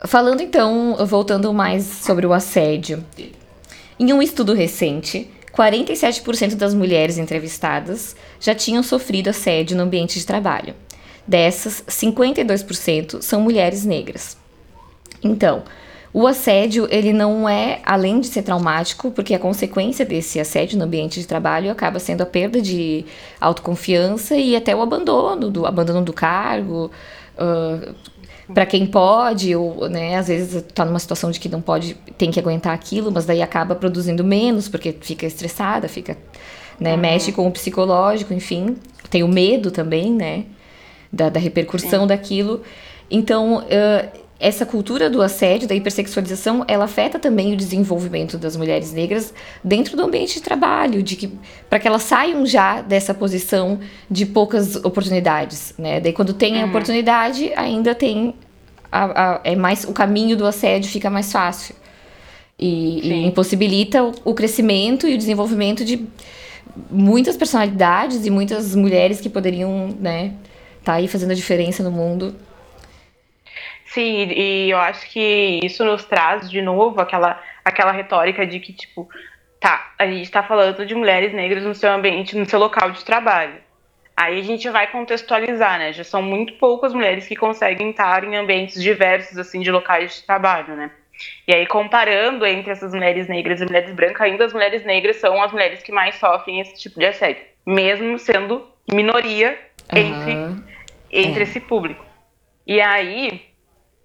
[0.07, 3.05] Falando então, voltando mais sobre o assédio.
[3.99, 10.25] Em um estudo recente, 47% das mulheres entrevistadas já tinham sofrido assédio no ambiente de
[10.25, 10.73] trabalho.
[11.27, 14.37] Dessas, 52% são mulheres negras.
[15.23, 15.65] Então,
[16.13, 20.85] o assédio, ele não é, além de ser traumático, porque a consequência desse assédio no
[20.85, 23.05] ambiente de trabalho acaba sendo a perda de
[23.41, 26.91] autoconfiança e até o abandono do abandono do cargo.
[27.37, 27.95] Uh,
[28.53, 32.31] para quem pode, ou, né, às vezes está numa situação de que não pode, tem
[32.31, 36.17] que aguentar aquilo, mas daí acaba produzindo menos, porque fica estressada, fica,
[36.81, 37.01] né, uhum.
[37.01, 38.77] mexe com o psicológico, enfim.
[39.11, 40.45] Tem o medo também, né?
[41.13, 42.07] da, da repercussão Sim.
[42.07, 42.63] daquilo.
[43.11, 48.93] Então, uh, essa cultura do assédio, da hipersexualização, ela afeta também o desenvolvimento das mulheres
[48.93, 51.33] negras dentro do ambiente de trabalho, de que
[51.69, 55.99] para que elas saiam já dessa posição de poucas oportunidades, né?
[56.01, 56.69] Daí quando tem a uhum.
[56.69, 58.35] oportunidade, ainda tem
[58.93, 61.75] a, a, é mais o caminho do assédio fica mais fácil
[62.59, 66.07] e, e impossibilita o, o crescimento e o desenvolvimento de
[66.91, 70.33] muitas personalidades e muitas mulheres que poderiam, né,
[70.85, 72.35] tá aí fazendo a diferença no mundo.
[73.89, 78.73] Sim, e eu acho que isso nos traz de novo aquela, aquela retórica de que,
[78.73, 79.09] tipo,
[79.61, 83.05] tá, a gente está falando de mulheres negras no seu ambiente, no seu local de
[83.05, 83.55] trabalho.
[84.17, 85.93] Aí a gente vai contextualizar, né?
[85.93, 90.23] Já são muito poucas mulheres que conseguem estar em ambientes diversos, assim, de locais de
[90.25, 90.91] trabalho, né?
[91.47, 95.43] E aí, comparando entre essas mulheres negras e mulheres brancas, ainda as mulheres negras são
[95.43, 99.59] as mulheres que mais sofrem esse tipo de assédio, mesmo sendo minoria
[99.93, 100.63] entre uhum
[101.11, 101.43] entre é.
[101.43, 102.05] esse público.
[102.67, 103.48] E aí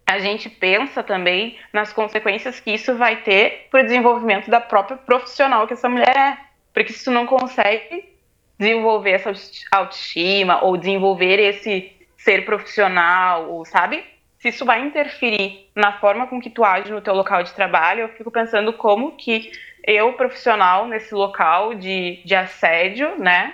[0.06, 4.98] a gente pensa também nas consequências que isso vai ter para o desenvolvimento da própria
[4.98, 6.38] profissional que essa mulher é.
[6.74, 8.14] Porque se tu não consegue
[8.58, 9.32] desenvolver essa
[9.72, 14.04] autoestima ou desenvolver esse ser profissional, ou, sabe?
[14.40, 18.02] Se isso vai interferir na forma com que tu age no teu local de trabalho,
[18.02, 19.52] eu fico pensando como que
[19.86, 23.54] eu, profissional, nesse local de, de assédio, né?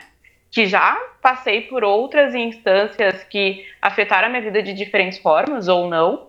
[0.51, 5.87] que já passei por outras instâncias que afetaram a minha vida de diferentes formas ou
[5.87, 6.28] não,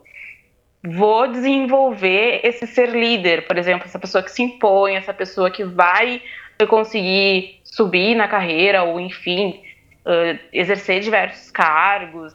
[0.83, 5.64] vou desenvolver esse ser líder, por exemplo, essa pessoa que se impõe, essa pessoa que
[5.64, 6.23] vai
[6.69, 9.62] conseguir subir na carreira ou, enfim,
[10.05, 12.35] uh, exercer diversos cargos,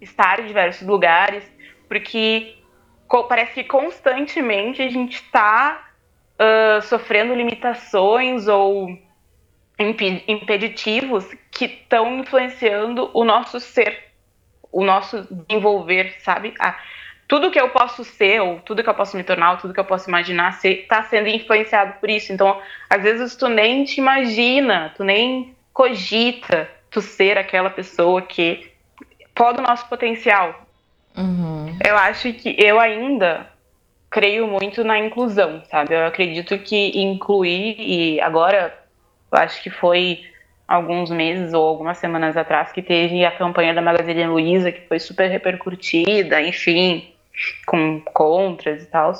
[0.00, 1.44] estar em diversos lugares,
[1.88, 2.56] porque
[3.28, 5.88] parece que constantemente a gente está
[6.38, 8.98] uh, sofrendo limitações ou
[9.78, 13.96] impeditivos que estão influenciando o nosso ser,
[14.72, 16.52] o nosso desenvolver, sabe?
[17.28, 19.78] Tudo que eu posso ser, ou tudo que eu posso me tornar, ou tudo que
[19.78, 22.32] eu posso imaginar ser, está sendo influenciado por isso.
[22.32, 28.72] Então, às vezes tu nem te imagina, tu nem cogita tu ser aquela pessoa que
[29.34, 30.66] pode o nosso potencial.
[31.14, 31.76] Uhum.
[31.86, 33.46] Eu acho que eu ainda
[34.08, 35.94] creio muito na inclusão, sabe?
[35.94, 38.74] Eu acredito que incluir e agora
[39.30, 40.22] eu acho que foi
[40.66, 44.98] alguns meses ou algumas semanas atrás que teve a campanha da Magazine Luiza, que foi
[44.98, 47.12] super repercutida, enfim,
[47.66, 49.12] com contras e tal.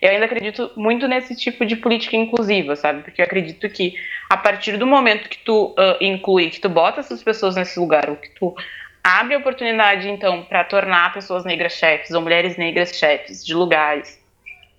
[0.00, 3.02] Eu ainda acredito muito nesse tipo de política inclusiva, sabe?
[3.02, 3.94] Porque eu acredito que
[4.28, 8.08] a partir do momento que tu uh, inclui, que tu bota essas pessoas nesse lugar,
[8.10, 8.54] ou que tu
[9.02, 14.22] abre a oportunidade, então, para tornar pessoas negras chefes ou mulheres negras chefes de lugares,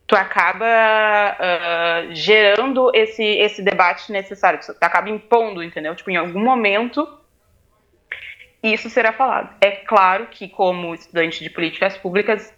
[0.08, 0.65] tu acaba
[1.36, 5.95] uh, gerando esse, esse debate necessário, tu acaba impondo, entendeu?
[5.95, 7.08] Tipo, em algum momento
[8.63, 9.56] isso será falado.
[9.62, 12.54] É claro que, como estudante de políticas públicas,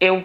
[0.00, 0.24] eu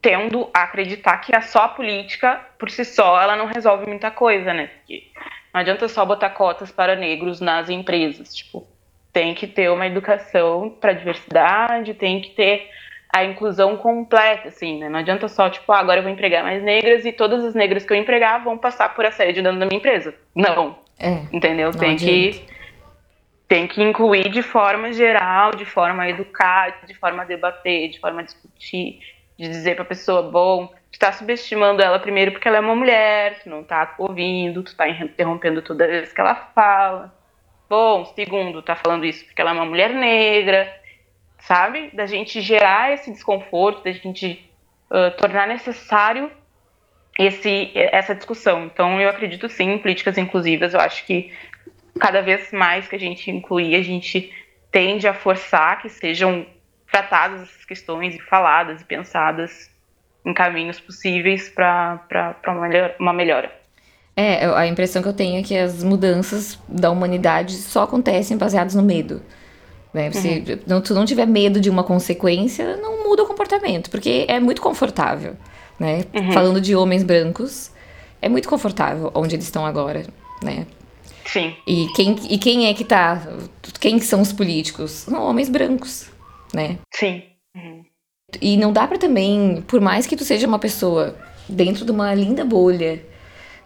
[0.00, 4.10] tendo a acreditar que a só a política, por si só, ela não resolve muita
[4.10, 4.68] coisa, né?
[4.68, 5.04] Porque
[5.52, 8.34] não adianta só botar cotas para negros nas empresas.
[8.34, 8.66] Tipo,
[9.12, 12.70] tem que ter uma educação para diversidade, tem que ter
[13.12, 14.88] a inclusão completa, assim, né?
[14.88, 17.84] Não adianta só, tipo, ah, agora eu vou empregar mais negras e todas as negras
[17.84, 20.14] que eu empregar vão passar por assédio dentro da minha empresa.
[20.34, 20.78] Não.
[20.98, 21.70] É, entendeu?
[21.70, 22.38] Não tem adianta.
[22.38, 22.47] que
[23.48, 27.98] tem que incluir de forma geral, de forma a educar, de forma a debater, de
[27.98, 29.00] forma a discutir,
[29.38, 32.76] de dizer para a pessoa, bom, tu está subestimando ela primeiro porque ela é uma
[32.76, 37.14] mulher, tu não está ouvindo, tu está interrompendo toda vez que ela fala.
[37.70, 40.70] Bom, segundo, tá falando isso porque ela é uma mulher negra,
[41.38, 41.90] sabe?
[41.94, 44.44] Da gente gerar esse desconforto, da gente
[44.90, 46.30] uh, tornar necessário
[47.18, 48.66] esse, essa discussão.
[48.66, 50.72] Então, eu acredito sim em políticas inclusivas.
[50.72, 51.32] Eu acho que
[51.98, 54.32] cada vez mais que a gente incluir, a gente
[54.70, 56.46] tende a forçar que sejam
[56.90, 59.70] tratadas essas questões e faladas e pensadas
[60.24, 62.00] em caminhos possíveis para
[62.46, 63.52] uma, uma melhora.
[64.16, 68.74] É, a impressão que eu tenho é que as mudanças da humanidade só acontecem baseadas
[68.74, 69.22] no medo
[69.94, 70.10] Né?
[70.10, 70.58] Se uhum.
[70.66, 74.60] não, tu não tiver medo de uma consequência, não muda o comportamento, porque é muito
[74.60, 75.36] confortável.
[75.78, 76.04] Né?
[76.12, 76.32] Uhum.
[76.32, 77.70] Falando de homens brancos,
[78.20, 80.04] é muito confortável onde eles estão agora,
[80.42, 80.66] né?
[81.28, 81.54] Sim.
[81.66, 83.22] E quem, e quem é que tá?
[83.78, 84.90] Quem são os políticos?
[84.90, 86.06] São homens brancos,
[86.54, 86.78] né?
[86.94, 87.22] Sim.
[87.54, 87.82] Uhum.
[88.40, 91.14] E não dá para também, por mais que tu seja uma pessoa
[91.46, 93.02] dentro de uma linda bolha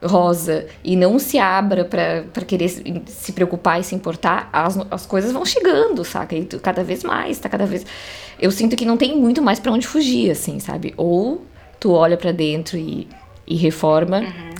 [0.02, 5.30] rosa e não se abra para querer se preocupar e se importar, as, as coisas
[5.30, 6.34] vão chegando, saca?
[6.34, 7.86] E tu, cada vez mais, tá cada vez.
[8.40, 10.92] Eu sinto que não tem muito mais para onde fugir, assim, sabe?
[10.96, 11.46] Ou
[11.78, 13.06] tu olha para dentro e,
[13.46, 14.18] e reforma.
[14.18, 14.51] Uhum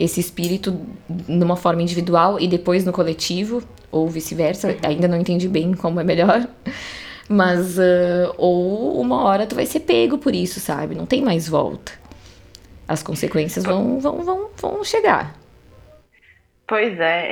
[0.00, 0.80] esse espírito
[1.28, 4.68] numa forma individual e depois no coletivo, ou vice-versa.
[4.68, 4.76] Uhum.
[4.82, 6.48] Ainda não entendi bem como é melhor.
[7.28, 10.94] Mas, uh, ou uma hora tu vai ser pego por isso, sabe?
[10.96, 11.92] Não tem mais volta.
[12.88, 15.38] As consequências vão, vão, vão, vão chegar.
[16.66, 17.26] Pois é,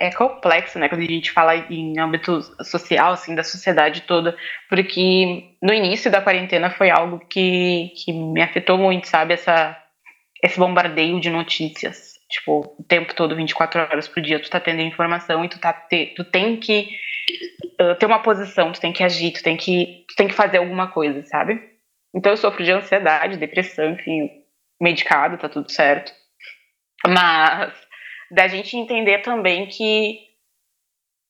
[0.00, 4.36] é, é, complexo, né, quando a gente fala em âmbito social, assim, da sociedade toda,
[4.68, 9.76] porque no início da quarentena foi algo que, que me afetou muito, sabe, essa,
[10.42, 12.18] esse bombardeio de notícias.
[12.30, 15.72] Tipo, o tempo todo, 24 horas por dia, tu tá tendo informação e tu, tá
[15.72, 16.90] te, tu tem que
[17.80, 20.58] uh, ter uma posição, tu tem que agir, tu tem que, tu tem que fazer
[20.58, 21.60] alguma coisa, sabe?
[22.14, 24.30] Então eu sofro de ansiedade, depressão, enfim,
[24.80, 26.12] medicado, tá tudo certo.
[27.06, 27.72] Mas
[28.30, 30.18] da gente entender também que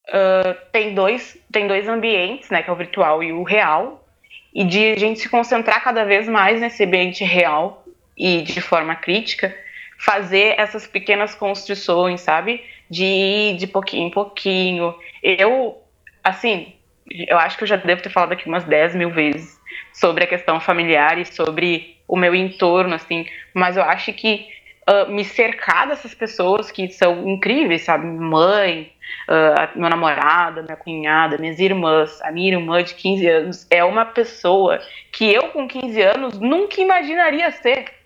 [0.09, 4.05] uh, tem, dois, tem dois ambientes, né, que é o virtual e o real,
[4.53, 7.85] e de a gente se concentrar cada vez mais nesse ambiente real
[8.19, 9.55] e de forma crítica,
[9.99, 12.63] fazer essas pequenas construções, sabe?
[12.91, 14.95] De ir de pouquinho em pouquinho.
[15.23, 15.81] Eu,
[16.23, 16.75] assim,
[17.11, 19.59] eu acho que eu já devo ter falado aqui umas 10 mil vezes
[19.93, 24.47] sobre a questão familiar e sobre o meu entorno, assim, mas eu acho que
[24.89, 28.07] uh, me cercar dessas pessoas que são incríveis, sabe?
[28.07, 28.93] Mãe,
[29.29, 34.07] uh, meu namorado, minha cunhada, minhas irmãs, a minha irmã de 15 anos, é uma
[34.07, 34.81] pessoa
[35.13, 37.98] que eu com 15 anos nunca imaginaria ser.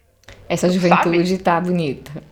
[0.48, 1.42] Essa juventude sabe?
[1.42, 2.22] tá bonita.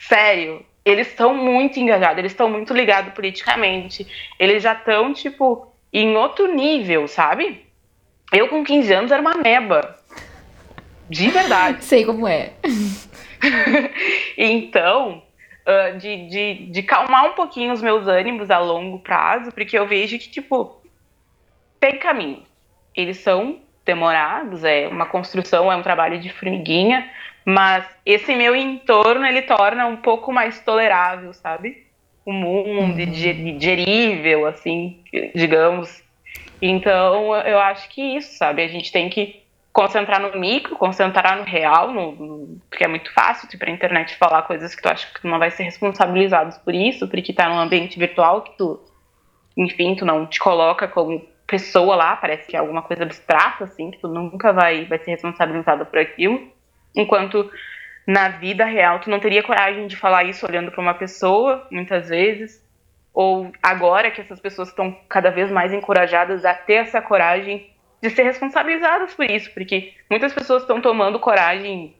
[0.00, 4.06] Sério, eles estão muito engajados, eles estão muito ligados politicamente.
[4.38, 7.66] Eles já estão, tipo, em outro nível, sabe?
[8.32, 9.96] Eu com 15 anos era uma meba.
[11.08, 11.82] De verdade.
[11.84, 12.52] Sei como é.
[14.38, 15.22] então,
[15.66, 19.86] uh, de, de, de calmar um pouquinho os meus ânimos a longo prazo, porque eu
[19.86, 20.80] vejo que, tipo,
[21.80, 22.42] tem caminho.
[22.94, 27.08] Eles são demorados, é uma construção, é um trabalho de formiguinha,
[27.44, 31.86] mas esse meu entorno, ele torna um pouco mais tolerável, sabe?
[32.24, 33.10] O mundo, uhum.
[33.12, 35.00] digerível, assim,
[35.32, 36.02] digamos.
[36.60, 38.62] Então, eu acho que isso, sabe?
[38.62, 43.12] A gente tem que concentrar no micro, concentrar no real, no, no, porque é muito
[43.12, 45.64] fácil tu ir pra internet falar coisas que tu acha que tu não vai ser
[45.64, 48.80] responsabilizado por isso, porque tá num ambiente virtual que tu,
[49.56, 53.90] enfim, tu não te coloca como pessoa lá, parece que é alguma coisa abstrata, assim,
[53.90, 56.50] que tu nunca vai, vai ser responsabilizado por aquilo.
[56.94, 57.50] Enquanto
[58.06, 62.08] na vida real tu não teria coragem de falar isso olhando para uma pessoa, muitas
[62.08, 62.64] vezes,
[63.12, 67.70] ou agora que essas pessoas estão cada vez mais encorajadas a ter essa coragem
[68.02, 71.96] de ser responsabilizadas por isso, porque muitas pessoas estão tomando coragem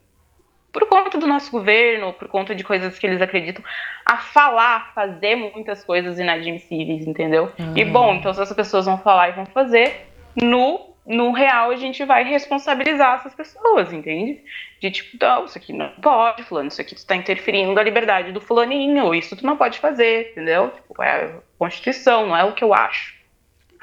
[0.77, 3.63] por conta do nosso governo, por conta de coisas que eles acreditam,
[4.05, 7.51] a falar, fazer muitas coisas inadmissíveis, entendeu?
[7.57, 7.73] Uhum.
[7.75, 11.75] E bom, então se essas pessoas vão falar e vão fazer, no no real a
[11.77, 14.43] gente vai responsabilizar essas pessoas, entende?
[14.81, 18.33] De tipo, não, isso aqui não pode, fulano, isso aqui tu tá interferindo na liberdade
[18.33, 20.69] do fulaninho, isso tu não pode fazer, entendeu?
[20.69, 23.16] Tipo, é a Constituição, não é o que eu acho.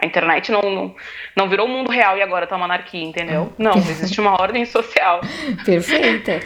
[0.00, 0.94] A internet não, não,
[1.37, 3.52] não virou o mundo real e agora tá uma anarquia, entendeu?
[3.59, 5.20] Não, existe uma ordem social.
[5.64, 6.40] Perfeita.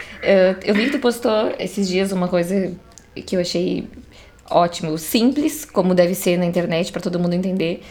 [0.64, 2.74] Eu vi que tu postou esses dias uma coisa
[3.14, 3.88] que eu achei
[4.50, 7.82] ótimo, simples, como deve ser na internet para todo mundo entender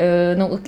[0.00, 0.58] Uh, não,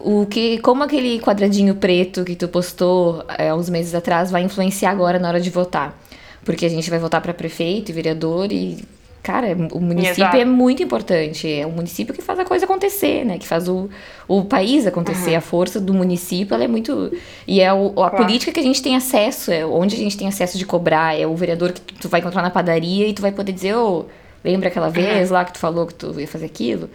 [0.00, 4.42] o, o, que, como aquele quadradinho preto que tu postou é, uns meses atrás vai
[4.42, 5.96] influenciar agora na hora de votar?
[6.44, 8.82] Porque a gente vai votar para prefeito e vereador e,
[9.22, 10.36] cara, o município Exato.
[10.36, 11.50] é muito importante.
[11.50, 13.38] É o município que faz a coisa acontecer, né?
[13.38, 13.88] Que faz o,
[14.26, 15.32] o país acontecer.
[15.32, 15.38] Uhum.
[15.38, 17.12] A força do município, ela é muito...
[17.46, 18.16] E é o, a claro.
[18.16, 21.18] política que a gente tem acesso, é onde a gente tem acesso de cobrar.
[21.18, 24.00] É o vereador que tu vai encontrar na padaria e tu vai poder dizer, ô,
[24.00, 24.04] oh,
[24.42, 25.34] lembra aquela vez uhum.
[25.34, 26.88] lá que tu falou que tu ia fazer aquilo?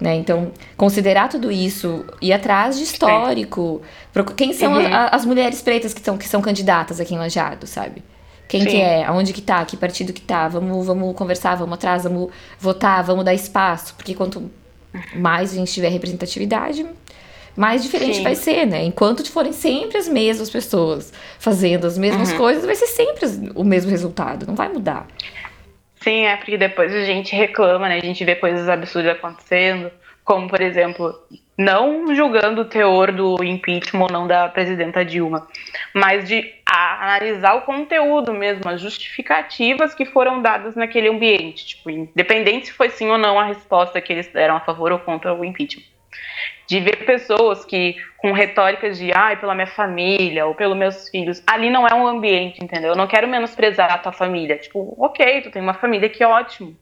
[0.00, 0.14] Né?
[0.16, 3.80] Então, considerar tudo isso, ir atrás de histórico.
[4.36, 4.86] Quem são uhum.
[4.86, 8.02] as, as, mulheres pretas que são, que são candidatas aqui em Lajado, sabe?
[8.48, 8.68] Quem Sim.
[8.68, 9.04] que é?
[9.04, 9.64] Aonde que tá?
[9.64, 10.48] Que partido que tá?
[10.48, 13.94] Vamos, vamos conversar, vamos atrás, vamos votar, vamos dar espaço.
[13.94, 14.50] Porque quanto
[15.14, 16.86] mais a gente tiver representatividade,
[17.56, 18.22] mais diferente Sim.
[18.22, 18.84] vai ser, né?
[18.84, 22.38] Enquanto forem sempre as mesmas pessoas fazendo as mesmas uhum.
[22.38, 25.06] coisas, vai ser sempre o mesmo resultado, não vai mudar.
[26.00, 27.96] Sim, é porque depois a gente reclama, né?
[27.96, 29.90] A gente vê coisas absurdas acontecendo,
[30.24, 31.18] como por exemplo,
[31.56, 35.46] não julgando o teor do impeachment ou não da presidenta Dilma,
[35.94, 42.66] mas de analisar o conteúdo mesmo, as justificativas que foram dadas naquele ambiente, tipo, independente
[42.66, 45.44] se foi sim ou não a resposta que eles deram a favor ou contra o
[45.44, 45.84] impeachment.
[46.66, 51.42] De ver pessoas que, com retóricas de, ai, pela minha família ou pelos meus filhos,
[51.46, 52.90] ali não é um ambiente, entendeu?
[52.90, 54.58] Eu não quero menosprezar a tua família.
[54.58, 56.76] Tipo, ok, tu tem uma família que ótimo.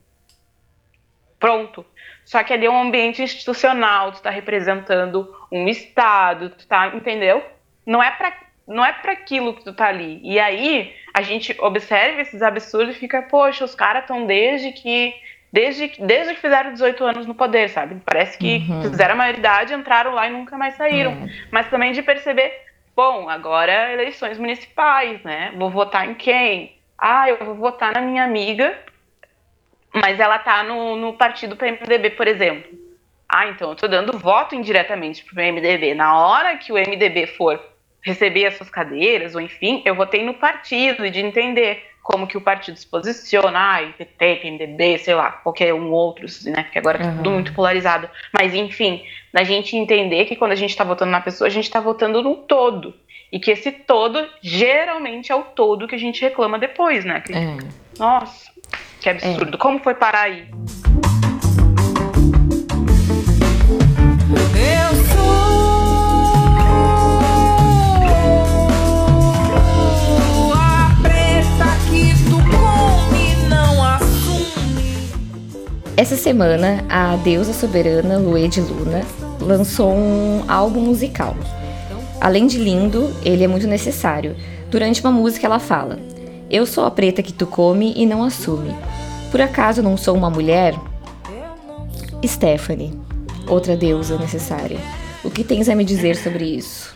[1.45, 1.85] Pronto
[2.25, 7.45] só que ali é um ambiente institucional, tu tá representando um estado, tu tá, entendeu?
[7.87, 8.33] Não é para
[8.67, 10.21] não é para aquilo que tu tá ali.
[10.25, 15.15] E aí a gente observa esses absurdos e fica, poxa, os caras estão desde que
[15.53, 18.01] desde, desde que fizeram 18 anos no poder, sabe?
[18.07, 18.81] Parece que uhum.
[18.85, 21.13] fizeram a maioridade, entraram lá e nunca mais saíram.
[21.13, 21.29] Uhum.
[21.51, 22.59] Mas também de perceber,
[22.97, 25.53] bom, agora eleições municipais, né?
[25.59, 26.75] Vou votar em quem?
[26.97, 28.75] Ah, eu vou votar na minha amiga
[29.95, 32.71] mas ela tá no, no partido PMDB, por exemplo.
[33.29, 35.95] Ah, então eu tô dando voto indiretamente pro MDB.
[35.95, 37.61] Na hora que o MDB for
[38.03, 42.37] receber as suas cadeiras, ou enfim, eu votei no partido e de entender como que
[42.37, 46.99] o partido se posiciona, ah, PT, PMDB, sei lá, qualquer um outro, né, porque agora
[46.99, 47.17] tá uhum.
[47.17, 48.11] tudo muito polarizado.
[48.31, 51.65] Mas, enfim, da gente entender que quando a gente está votando na pessoa, a gente
[51.65, 52.95] está votando no todo.
[53.33, 57.21] E que esse todo, geralmente, é o todo que a gente reclama depois, né?
[57.21, 57.57] Que, é.
[57.99, 58.51] Nossa,
[59.05, 59.57] que absurdo.
[59.57, 59.59] É.
[59.59, 60.47] Como foi parar aí?
[64.57, 64.95] Eu
[70.25, 75.11] sou a preta que come, não assume.
[75.99, 79.03] Essa semana, a deusa soberana Luê de Luna
[79.39, 81.37] lançou um álbum musical.
[82.23, 84.35] Além de lindo, ele é muito necessário.
[84.71, 85.99] Durante uma música, ela fala:
[86.55, 88.71] Eu sou a preta que tu come e não assume.
[89.33, 90.73] Por acaso não sou uma mulher?
[92.25, 92.93] Stephanie,
[93.49, 94.79] outra deusa necessária.
[95.25, 96.95] O que tens a me dizer sobre isso?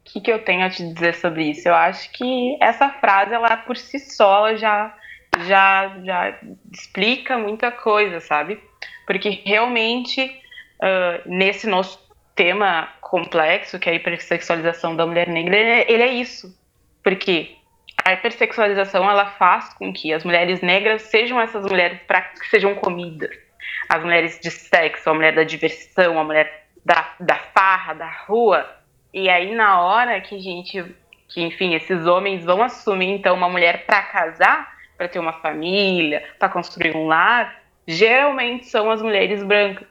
[0.00, 1.68] O que, que eu tenho a te dizer sobre isso?
[1.68, 4.96] Eu acho que essa frase, ela por si só, já,
[5.40, 6.38] já, já
[6.72, 8.58] explica muita coisa, sabe?
[9.06, 12.00] Porque realmente, uh, nesse nosso
[12.34, 16.50] tema complexo, que é a hipersexualização da mulher negra, ele é isso.
[17.06, 17.54] Porque
[18.04, 22.74] a hipersexualização ela faz com que as mulheres negras sejam essas mulheres para que sejam
[22.74, 23.30] comidas.
[23.88, 28.68] As mulheres de sexo, a mulher da diversão, a mulher da, da farra, da rua.
[29.14, 30.84] E aí, na hora que a gente,
[31.28, 36.28] que enfim, esses homens vão assumir então uma mulher para casar, para ter uma família,
[36.40, 39.86] para construir um lar, geralmente são as mulheres brancas.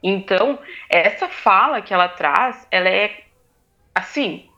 [0.00, 3.24] Então, essa fala que ela traz, ela é
[3.92, 4.48] assim,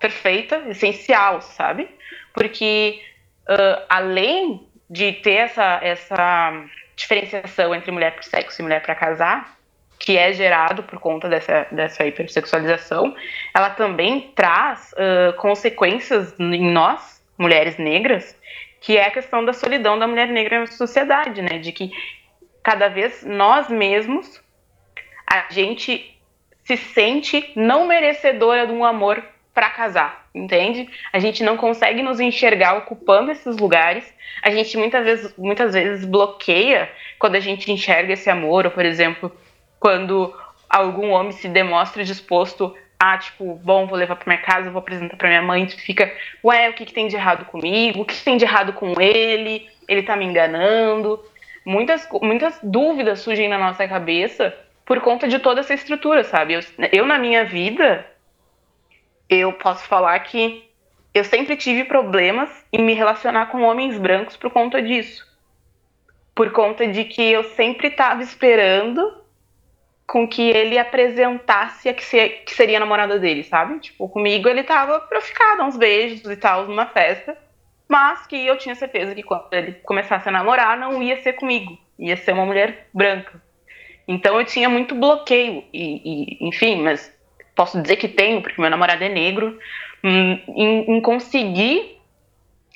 [0.00, 1.88] perfeita, essencial, sabe?
[2.32, 3.00] Porque
[3.48, 6.64] uh, além de ter essa, essa
[6.96, 9.56] diferenciação entre mulher para sexo e mulher para casar,
[9.98, 13.14] que é gerado por conta dessa, dessa hipersexualização,
[13.54, 18.34] ela também traz uh, consequências em nós, mulheres negras,
[18.80, 21.58] que é a questão da solidão da mulher negra na sociedade, né?
[21.58, 21.90] De que
[22.62, 24.42] cada vez nós mesmos,
[25.26, 26.18] a gente
[26.64, 29.22] se sente não merecedora de um amor
[29.54, 30.88] para casar, entende?
[31.12, 34.04] A gente não consegue nos enxergar ocupando esses lugares.
[34.42, 38.84] A gente muitas vezes, muitas vezes bloqueia quando a gente enxerga esse amor, ou por
[38.84, 39.30] exemplo,
[39.78, 40.34] quando
[40.68, 45.16] algum homem se demonstra disposto a, tipo, bom, vou levar para minha casa, vou apresentar
[45.16, 46.12] para minha mãe, tu fica,
[46.44, 48.02] ué, o que, que tem de errado comigo?
[48.02, 49.66] O que, tem de errado com ele?
[49.88, 51.18] Ele tá me enganando?
[51.64, 56.54] Muitas, muitas dúvidas surgem na nossa cabeça por conta de toda essa estrutura, sabe?
[56.54, 56.60] Eu,
[56.92, 58.06] eu na minha vida,
[59.30, 60.68] eu posso falar que
[61.14, 65.24] eu sempre tive problemas em me relacionar com homens brancos por conta disso.
[66.34, 69.20] Por conta de que eu sempre estava esperando
[70.06, 73.78] com que ele apresentasse a que, seria a namorada dele, sabe?
[73.78, 77.38] Tipo, comigo ele tava pra ficar, dar uns beijos e tal numa festa,
[77.88, 81.78] mas que eu tinha certeza que quando ele começasse a namorar, não ia ser comigo,
[81.96, 83.40] ia ser uma mulher branca.
[84.08, 87.16] Então eu tinha muito bloqueio, e, e enfim, mas
[87.60, 89.58] posso dizer que tenho, porque meu namorado é negro,
[90.02, 92.00] hum, em, em conseguir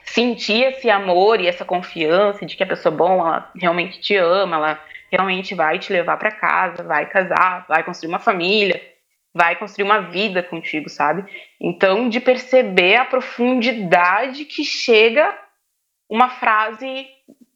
[0.04, 4.14] sentir esse amor e essa confiança de que a pessoa é bom, ela realmente te
[4.14, 8.78] ama, ela realmente vai te levar para casa, vai casar, vai construir uma família,
[9.32, 11.24] vai construir uma vida contigo, sabe?
[11.58, 15.34] Então, de perceber a profundidade que chega
[16.10, 17.06] uma frase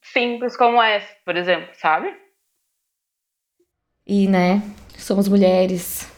[0.00, 2.10] simples como essa, por exemplo, sabe?
[4.06, 4.62] E, né,
[4.96, 6.10] somos mulheres,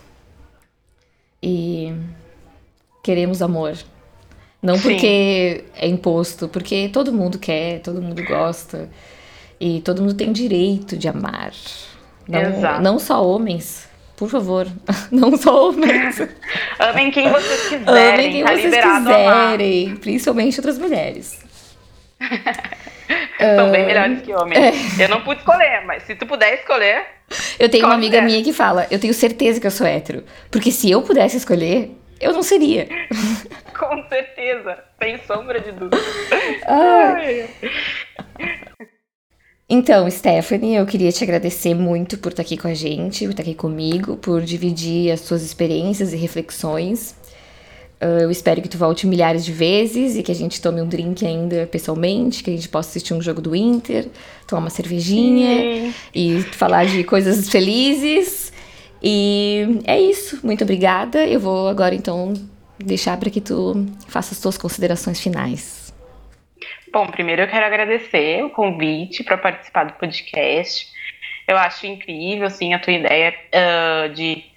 [1.42, 1.92] e
[3.02, 3.76] queremos amor.
[4.62, 4.82] Não Sim.
[4.82, 8.90] porque é imposto, porque todo mundo quer, todo mundo gosta
[9.58, 11.52] e todo mundo tem direito de amar.
[12.28, 12.82] Não, Exato.
[12.82, 13.88] não só homens.
[14.16, 14.66] Por favor,
[15.10, 16.20] não só homens.
[16.78, 18.14] Amem quem vocês quiserem.
[18.14, 21.38] Amem quem tá vocês quiserem, principalmente outras mulheres.
[23.56, 24.98] São bem melhores que homens.
[24.98, 25.04] É.
[25.04, 27.04] Eu não pude escolher, mas se tu puder escolher.
[27.58, 28.22] Eu tenho uma amiga é.
[28.22, 30.24] minha que fala: Eu tenho certeza que eu sou hétero.
[30.50, 31.90] Porque se eu pudesse escolher,
[32.20, 32.86] eu não seria.
[33.78, 35.96] Com certeza, sem sombra de dúvida.
[36.66, 37.48] Ai.
[39.72, 43.42] Então, Stephanie, eu queria te agradecer muito por estar aqui com a gente, por estar
[43.42, 47.14] aqui comigo, por dividir as suas experiências e reflexões.
[48.02, 50.88] Uh, eu espero que tu volte milhares de vezes e que a gente tome um
[50.88, 54.08] drink ainda pessoalmente, que a gente possa assistir um jogo do Inter,
[54.46, 55.94] tomar uma cervejinha Sim.
[56.14, 58.52] e falar de coisas felizes.
[59.02, 60.40] E é isso.
[60.42, 61.26] Muito obrigada.
[61.26, 62.32] Eu vou agora então
[62.78, 65.92] deixar para que tu faça as tuas considerações finais.
[66.92, 70.88] Bom, primeiro eu quero agradecer o convite para participar do podcast.
[71.46, 74.49] Eu acho incrível, assim, a tua ideia uh, de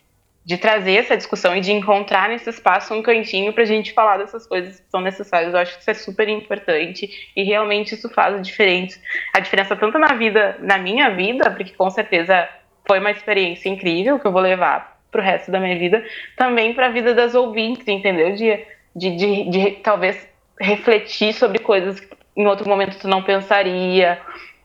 [0.46, 4.18] de trazer essa discussão e de encontrar nesse espaço um cantinho para a gente falar
[4.18, 5.54] dessas coisas que são necessárias.
[5.54, 9.00] Eu acho que isso é super importante e realmente isso faz a diferença.
[9.34, 12.50] A diferença tanto na vida, na minha vida, porque com certeza
[12.86, 16.04] foi uma experiência incrível que eu vou levar para o resto da minha vida,
[16.36, 18.36] também para a vida das ouvintes, entendeu?
[18.36, 18.66] De,
[18.96, 20.28] de, de, de talvez
[20.60, 24.20] refletir sobre coisas que em outro momento tu não pensaria,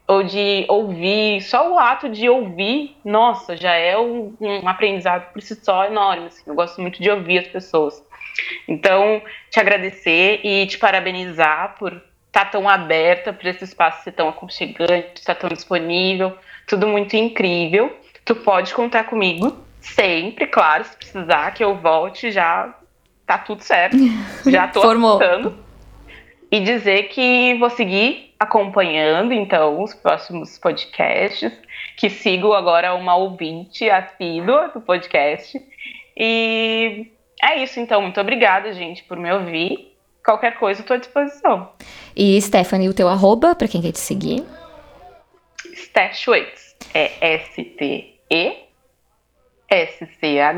[0.08, 5.42] ou de ouvir, só o ato de ouvir, nossa, já é um, um aprendizado por
[5.42, 6.28] si só enorme.
[6.28, 8.02] Assim, eu gosto muito de ouvir as pessoas.
[8.66, 14.12] Então, te agradecer e te parabenizar por estar tá tão aberta para esse espaço ser
[14.12, 16.34] tão aconchegante, estar tão disponível,
[16.66, 17.94] tudo muito incrível.
[18.24, 22.74] Tu pode contar comigo sempre, claro, se precisar que eu volte, já
[23.26, 23.98] tá tudo certo.
[24.46, 25.18] Já tô Formou.
[26.50, 31.52] E dizer que vou seguir acompanhando então os próximos podcasts,
[31.96, 35.60] que sigo agora uma ouvinte assídua do podcast.
[36.16, 37.10] E
[37.42, 39.94] é isso então, muito obrigada, gente, por me ouvir.
[40.24, 41.70] Qualquer coisa, estou à disposição.
[42.14, 44.44] E Stephanie, o teu arroba, para quem quer te seguir?
[45.74, 46.76] Stashwaits.
[46.94, 48.68] É S-T-E
[49.70, 50.48] S-C-H-U-E-T-Z.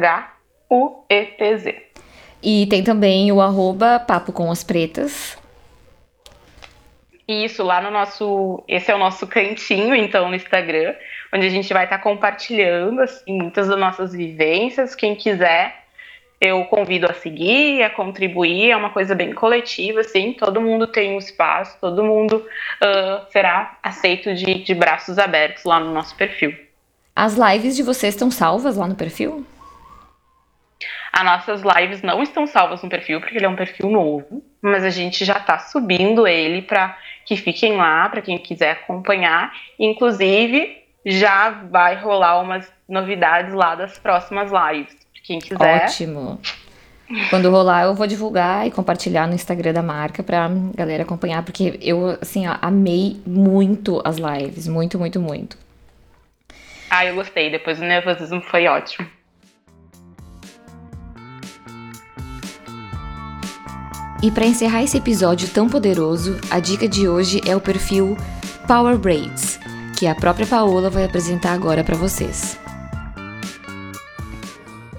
[2.43, 5.37] E tem também o arroba Papo com as Pretas,
[7.33, 8.63] isso, lá no nosso.
[8.67, 10.95] Esse é o nosso cantinho, então, no Instagram,
[11.33, 14.95] onde a gente vai estar tá compartilhando, assim, muitas das nossas vivências.
[14.95, 15.85] Quem quiser,
[16.41, 18.71] eu convido a seguir, a contribuir.
[18.71, 20.33] É uma coisa bem coletiva, assim.
[20.33, 25.79] Todo mundo tem um espaço, todo mundo uh, será aceito de, de braços abertos lá
[25.79, 26.55] no nosso perfil.
[27.15, 29.47] As lives de vocês estão salvas lá no perfil?
[31.13, 34.85] As nossas lives não estão salvas no perfil, porque ele é um perfil novo, mas
[34.85, 36.97] a gente já está subindo ele para
[37.27, 39.53] que fiquem lá, para quem quiser acompanhar.
[39.79, 44.97] Inclusive, já vai rolar umas novidades lá das próximas lives.
[45.25, 45.85] Quem quiser.
[45.85, 46.41] Ótimo.
[47.29, 51.79] Quando rolar, eu vou divulgar e compartilhar no Instagram da marca pra galera acompanhar, porque
[51.83, 54.69] eu, assim, ó, amei muito as lives.
[54.69, 55.59] Muito, muito, muito.
[56.89, 57.51] Ah, eu gostei.
[57.51, 59.07] Depois o nervosismo foi ótimo.
[64.23, 68.19] E para encerrar esse episódio tão poderoso, a dica de hoje é o perfil
[68.69, 69.59] Power Braids,
[69.99, 72.59] que a própria Paola vai apresentar agora para vocês.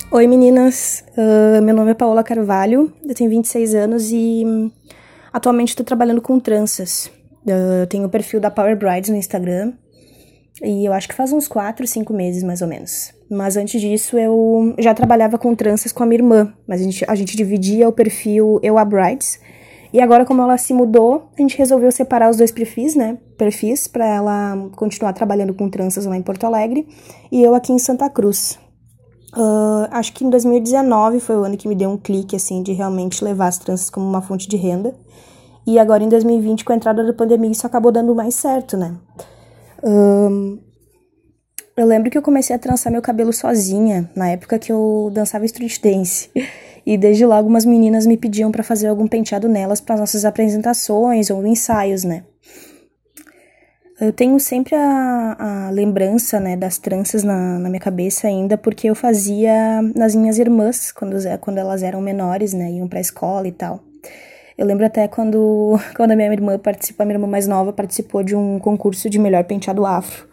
[0.10, 4.72] Oi meninas, uh, meu nome é Paola Carvalho, eu tenho 26 anos e um,
[5.32, 7.06] atualmente estou trabalhando com tranças.
[7.46, 9.74] Uh, eu tenho o perfil da Power Brides no Instagram
[10.64, 13.14] e eu acho que faz uns 4, 5 meses mais ou menos.
[13.30, 17.06] Mas antes disso eu já trabalhava com tranças com a minha irmã, mas a gente,
[17.08, 19.40] a gente dividia o perfil eu a Brides.
[19.94, 23.18] E agora, como ela se mudou, a gente resolveu separar os dois perfis, né?
[23.38, 26.88] Perfis, para ela continuar trabalhando com tranças lá em Porto Alegre
[27.30, 28.58] e eu aqui em Santa Cruz.
[29.34, 32.74] Uh, acho que em 2019 foi o ano que me deu um clique, assim, de
[32.74, 34.94] realmente levar as tranças como uma fonte de renda.
[35.66, 38.96] E agora em 2020, com a entrada da pandemia, isso acabou dando mais certo, né?
[39.84, 40.60] Uh,
[41.76, 45.46] eu lembro que eu comecei a trançar meu cabelo sozinha, na época que eu dançava
[45.46, 46.30] street dance.
[46.86, 51.30] E desde lá algumas meninas me pediam para fazer algum penteado nelas para nossas apresentações
[51.30, 52.24] ou ensaios, né?
[54.00, 58.90] Eu tenho sempre a, a lembrança, né, das tranças na, na, minha cabeça ainda, porque
[58.90, 63.52] eu fazia nas minhas irmãs, quando, quando elas eram menores, né, iam pra escola e
[63.52, 63.80] tal.
[64.62, 68.22] Eu lembro até quando, quando a minha irmã participou, a minha irmã mais nova participou
[68.22, 70.28] de um concurso de melhor penteado afro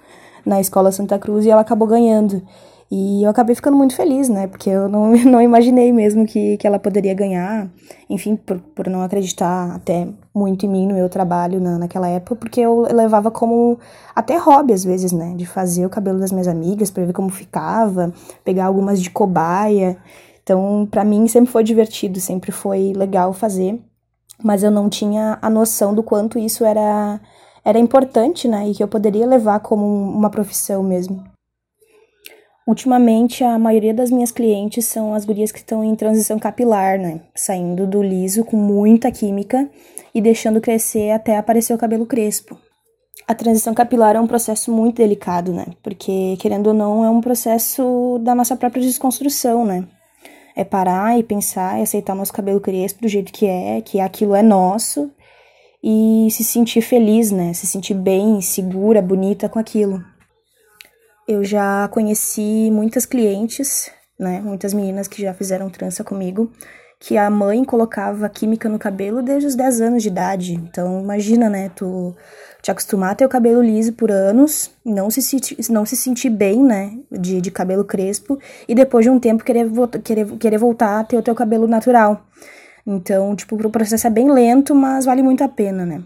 [0.45, 2.43] na Escola Santa Cruz e ela acabou ganhando.
[2.91, 4.47] E eu acabei ficando muito feliz, né?
[4.47, 7.71] Porque eu não, não imaginei mesmo que, que ela poderia ganhar.
[8.11, 12.37] Enfim, por, por não acreditar até muito em mim, no meu trabalho na, naquela época,
[12.37, 13.79] porque eu levava como
[14.15, 15.33] até hobby às vezes, né?
[15.39, 18.13] De fazer o cabelo das minhas amigas para ver como ficava,
[18.45, 19.97] pegar algumas de cobaia.
[20.43, 23.81] Então, para mim sempre foi divertido, sempre foi legal fazer.
[24.43, 27.21] Mas eu não tinha a noção do quanto isso era,
[27.65, 28.69] era importante, né?
[28.69, 31.25] E que eu poderia levar como uma profissão mesmo.
[32.67, 37.23] Ultimamente, a maioria das minhas clientes são as gurias que estão em transição capilar, né?
[37.35, 39.69] Saindo do liso com muita química
[40.15, 42.59] e deixando crescer até aparecer o cabelo crespo.
[43.27, 45.67] A transição capilar é um processo muito delicado, né?
[45.83, 49.89] Porque, querendo ou não, é um processo da nossa própria desconstrução, né?
[50.59, 54.35] É parar e pensar e aceitar nosso cabelo crespo do jeito que é, que aquilo
[54.35, 55.09] é nosso
[55.83, 57.53] e se sentir feliz, né?
[57.55, 60.03] Se sentir bem, segura, bonita com aquilo.
[61.29, 66.51] Eu já conheci muitas clientes, né, muitas meninas que já fizeram trança comigo,
[67.01, 70.55] que a mãe colocava química no cabelo desde os 10 anos de idade.
[70.55, 72.15] Então, imagina, né, tu
[72.61, 75.21] te acostumar a ter o cabelo liso por anos, não se,
[75.71, 79.71] não se sentir bem, né, de, de cabelo crespo, e depois de um tempo querer,
[80.03, 82.27] querer, querer voltar a ter o teu cabelo natural.
[82.85, 86.03] Então, tipo, o processo é bem lento, mas vale muito a pena, né.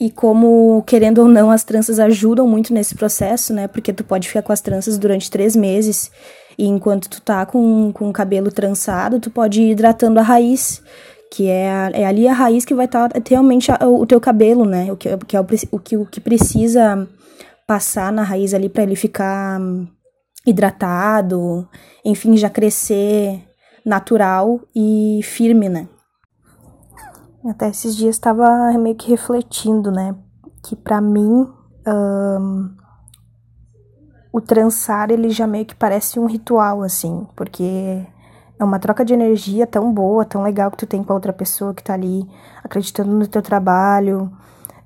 [0.00, 3.66] E como, querendo ou não, as tranças ajudam muito nesse processo, né?
[3.66, 6.12] Porque tu pode ficar com as tranças durante três meses.
[6.58, 10.82] E enquanto tu tá com, com o cabelo trançado, tu pode ir hidratando a raiz.
[11.30, 14.20] Que é, a, é ali a raiz que vai estar tá, realmente a, o teu
[14.20, 14.90] cabelo, né?
[14.90, 17.06] O que, que é o, o, que, o que precisa
[17.66, 19.60] passar na raiz ali para ele ficar
[20.46, 21.68] hidratado,
[22.04, 23.44] enfim, já crescer
[23.84, 25.88] natural e firme, né?
[27.44, 30.16] Até esses dias estava meio que refletindo, né?
[30.64, 31.46] Que para mim
[31.86, 32.76] um,
[34.32, 38.04] o trançar ele já meio que parece um ritual, assim, porque
[38.58, 41.32] é uma troca de energia tão boa, tão legal que tu tem com a outra
[41.32, 42.28] pessoa que tá ali
[42.62, 44.30] acreditando no teu trabalho,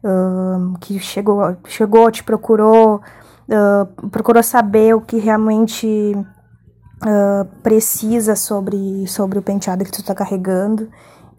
[0.04, 3.00] um, que chegou, chegou, te procurou,
[3.48, 10.14] uh, procurou saber o que realmente uh, precisa sobre, sobre o penteado que tu tá
[10.14, 10.88] carregando.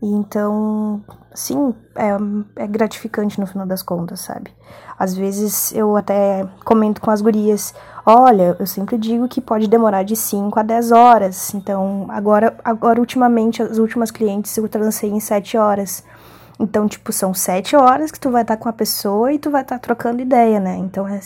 [0.01, 4.51] E então, sim, é, é gratificante no final das contas, sabe?
[4.97, 7.73] Às vezes eu até comento com as gurias,
[8.05, 11.53] olha, eu sempre digo que pode demorar de 5 a 10 horas.
[11.53, 16.03] Então, agora, agora ultimamente, as últimas clientes eu lancei em 7 horas.
[16.59, 19.49] Então, tipo, são 7 horas que tu vai estar tá com a pessoa e tu
[19.49, 20.77] vai estar tá trocando ideia, né?
[20.77, 21.19] Então é,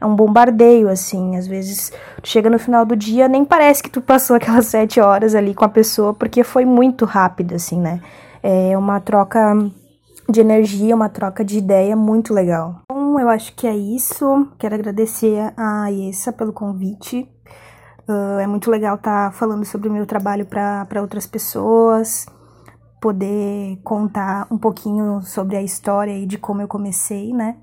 [0.00, 1.36] é um bombardeio, assim.
[1.36, 1.92] Às vezes,
[2.22, 5.54] tu chega no final do dia, nem parece que tu passou aquelas 7 horas ali
[5.54, 8.00] com a pessoa, porque foi muito rápido, assim, né?
[8.42, 9.54] É uma troca
[10.28, 12.82] de energia, uma troca de ideia muito legal.
[12.84, 14.48] Então, eu acho que é isso.
[14.58, 17.28] Quero agradecer a Iessa pelo convite.
[18.08, 22.26] Uh, é muito legal estar tá falando sobre o meu trabalho para outras pessoas,
[23.00, 27.56] poder contar um pouquinho sobre a história e de como eu comecei, né?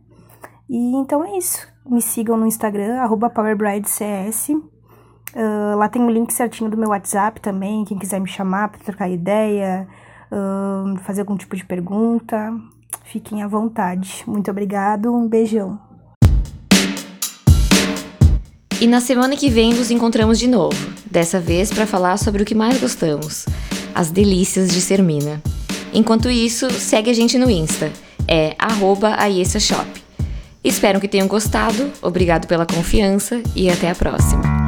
[0.70, 1.68] E então é isso.
[1.86, 2.98] Me sigam no Instagram,
[3.34, 4.50] PowerBrideCS.
[4.50, 8.80] Uh, lá tem o link certinho do meu WhatsApp também, quem quiser me chamar para
[8.80, 9.88] trocar ideia,
[10.32, 12.54] uh, fazer algum tipo de pergunta,
[13.04, 14.24] fiquem à vontade.
[14.28, 15.80] Muito obrigado, um beijão.
[18.80, 20.78] E na semana que vem nos encontramos de novo,
[21.10, 23.48] dessa vez para falar sobre o que mais gostamos,
[23.96, 25.42] as delícias de Sermina.
[25.92, 27.92] Enquanto isso, segue a gente no Insta,
[28.28, 28.56] é
[29.18, 30.04] @aiessashop.
[30.64, 34.67] Espero que tenham gostado, obrigado pela confiança e até a próxima.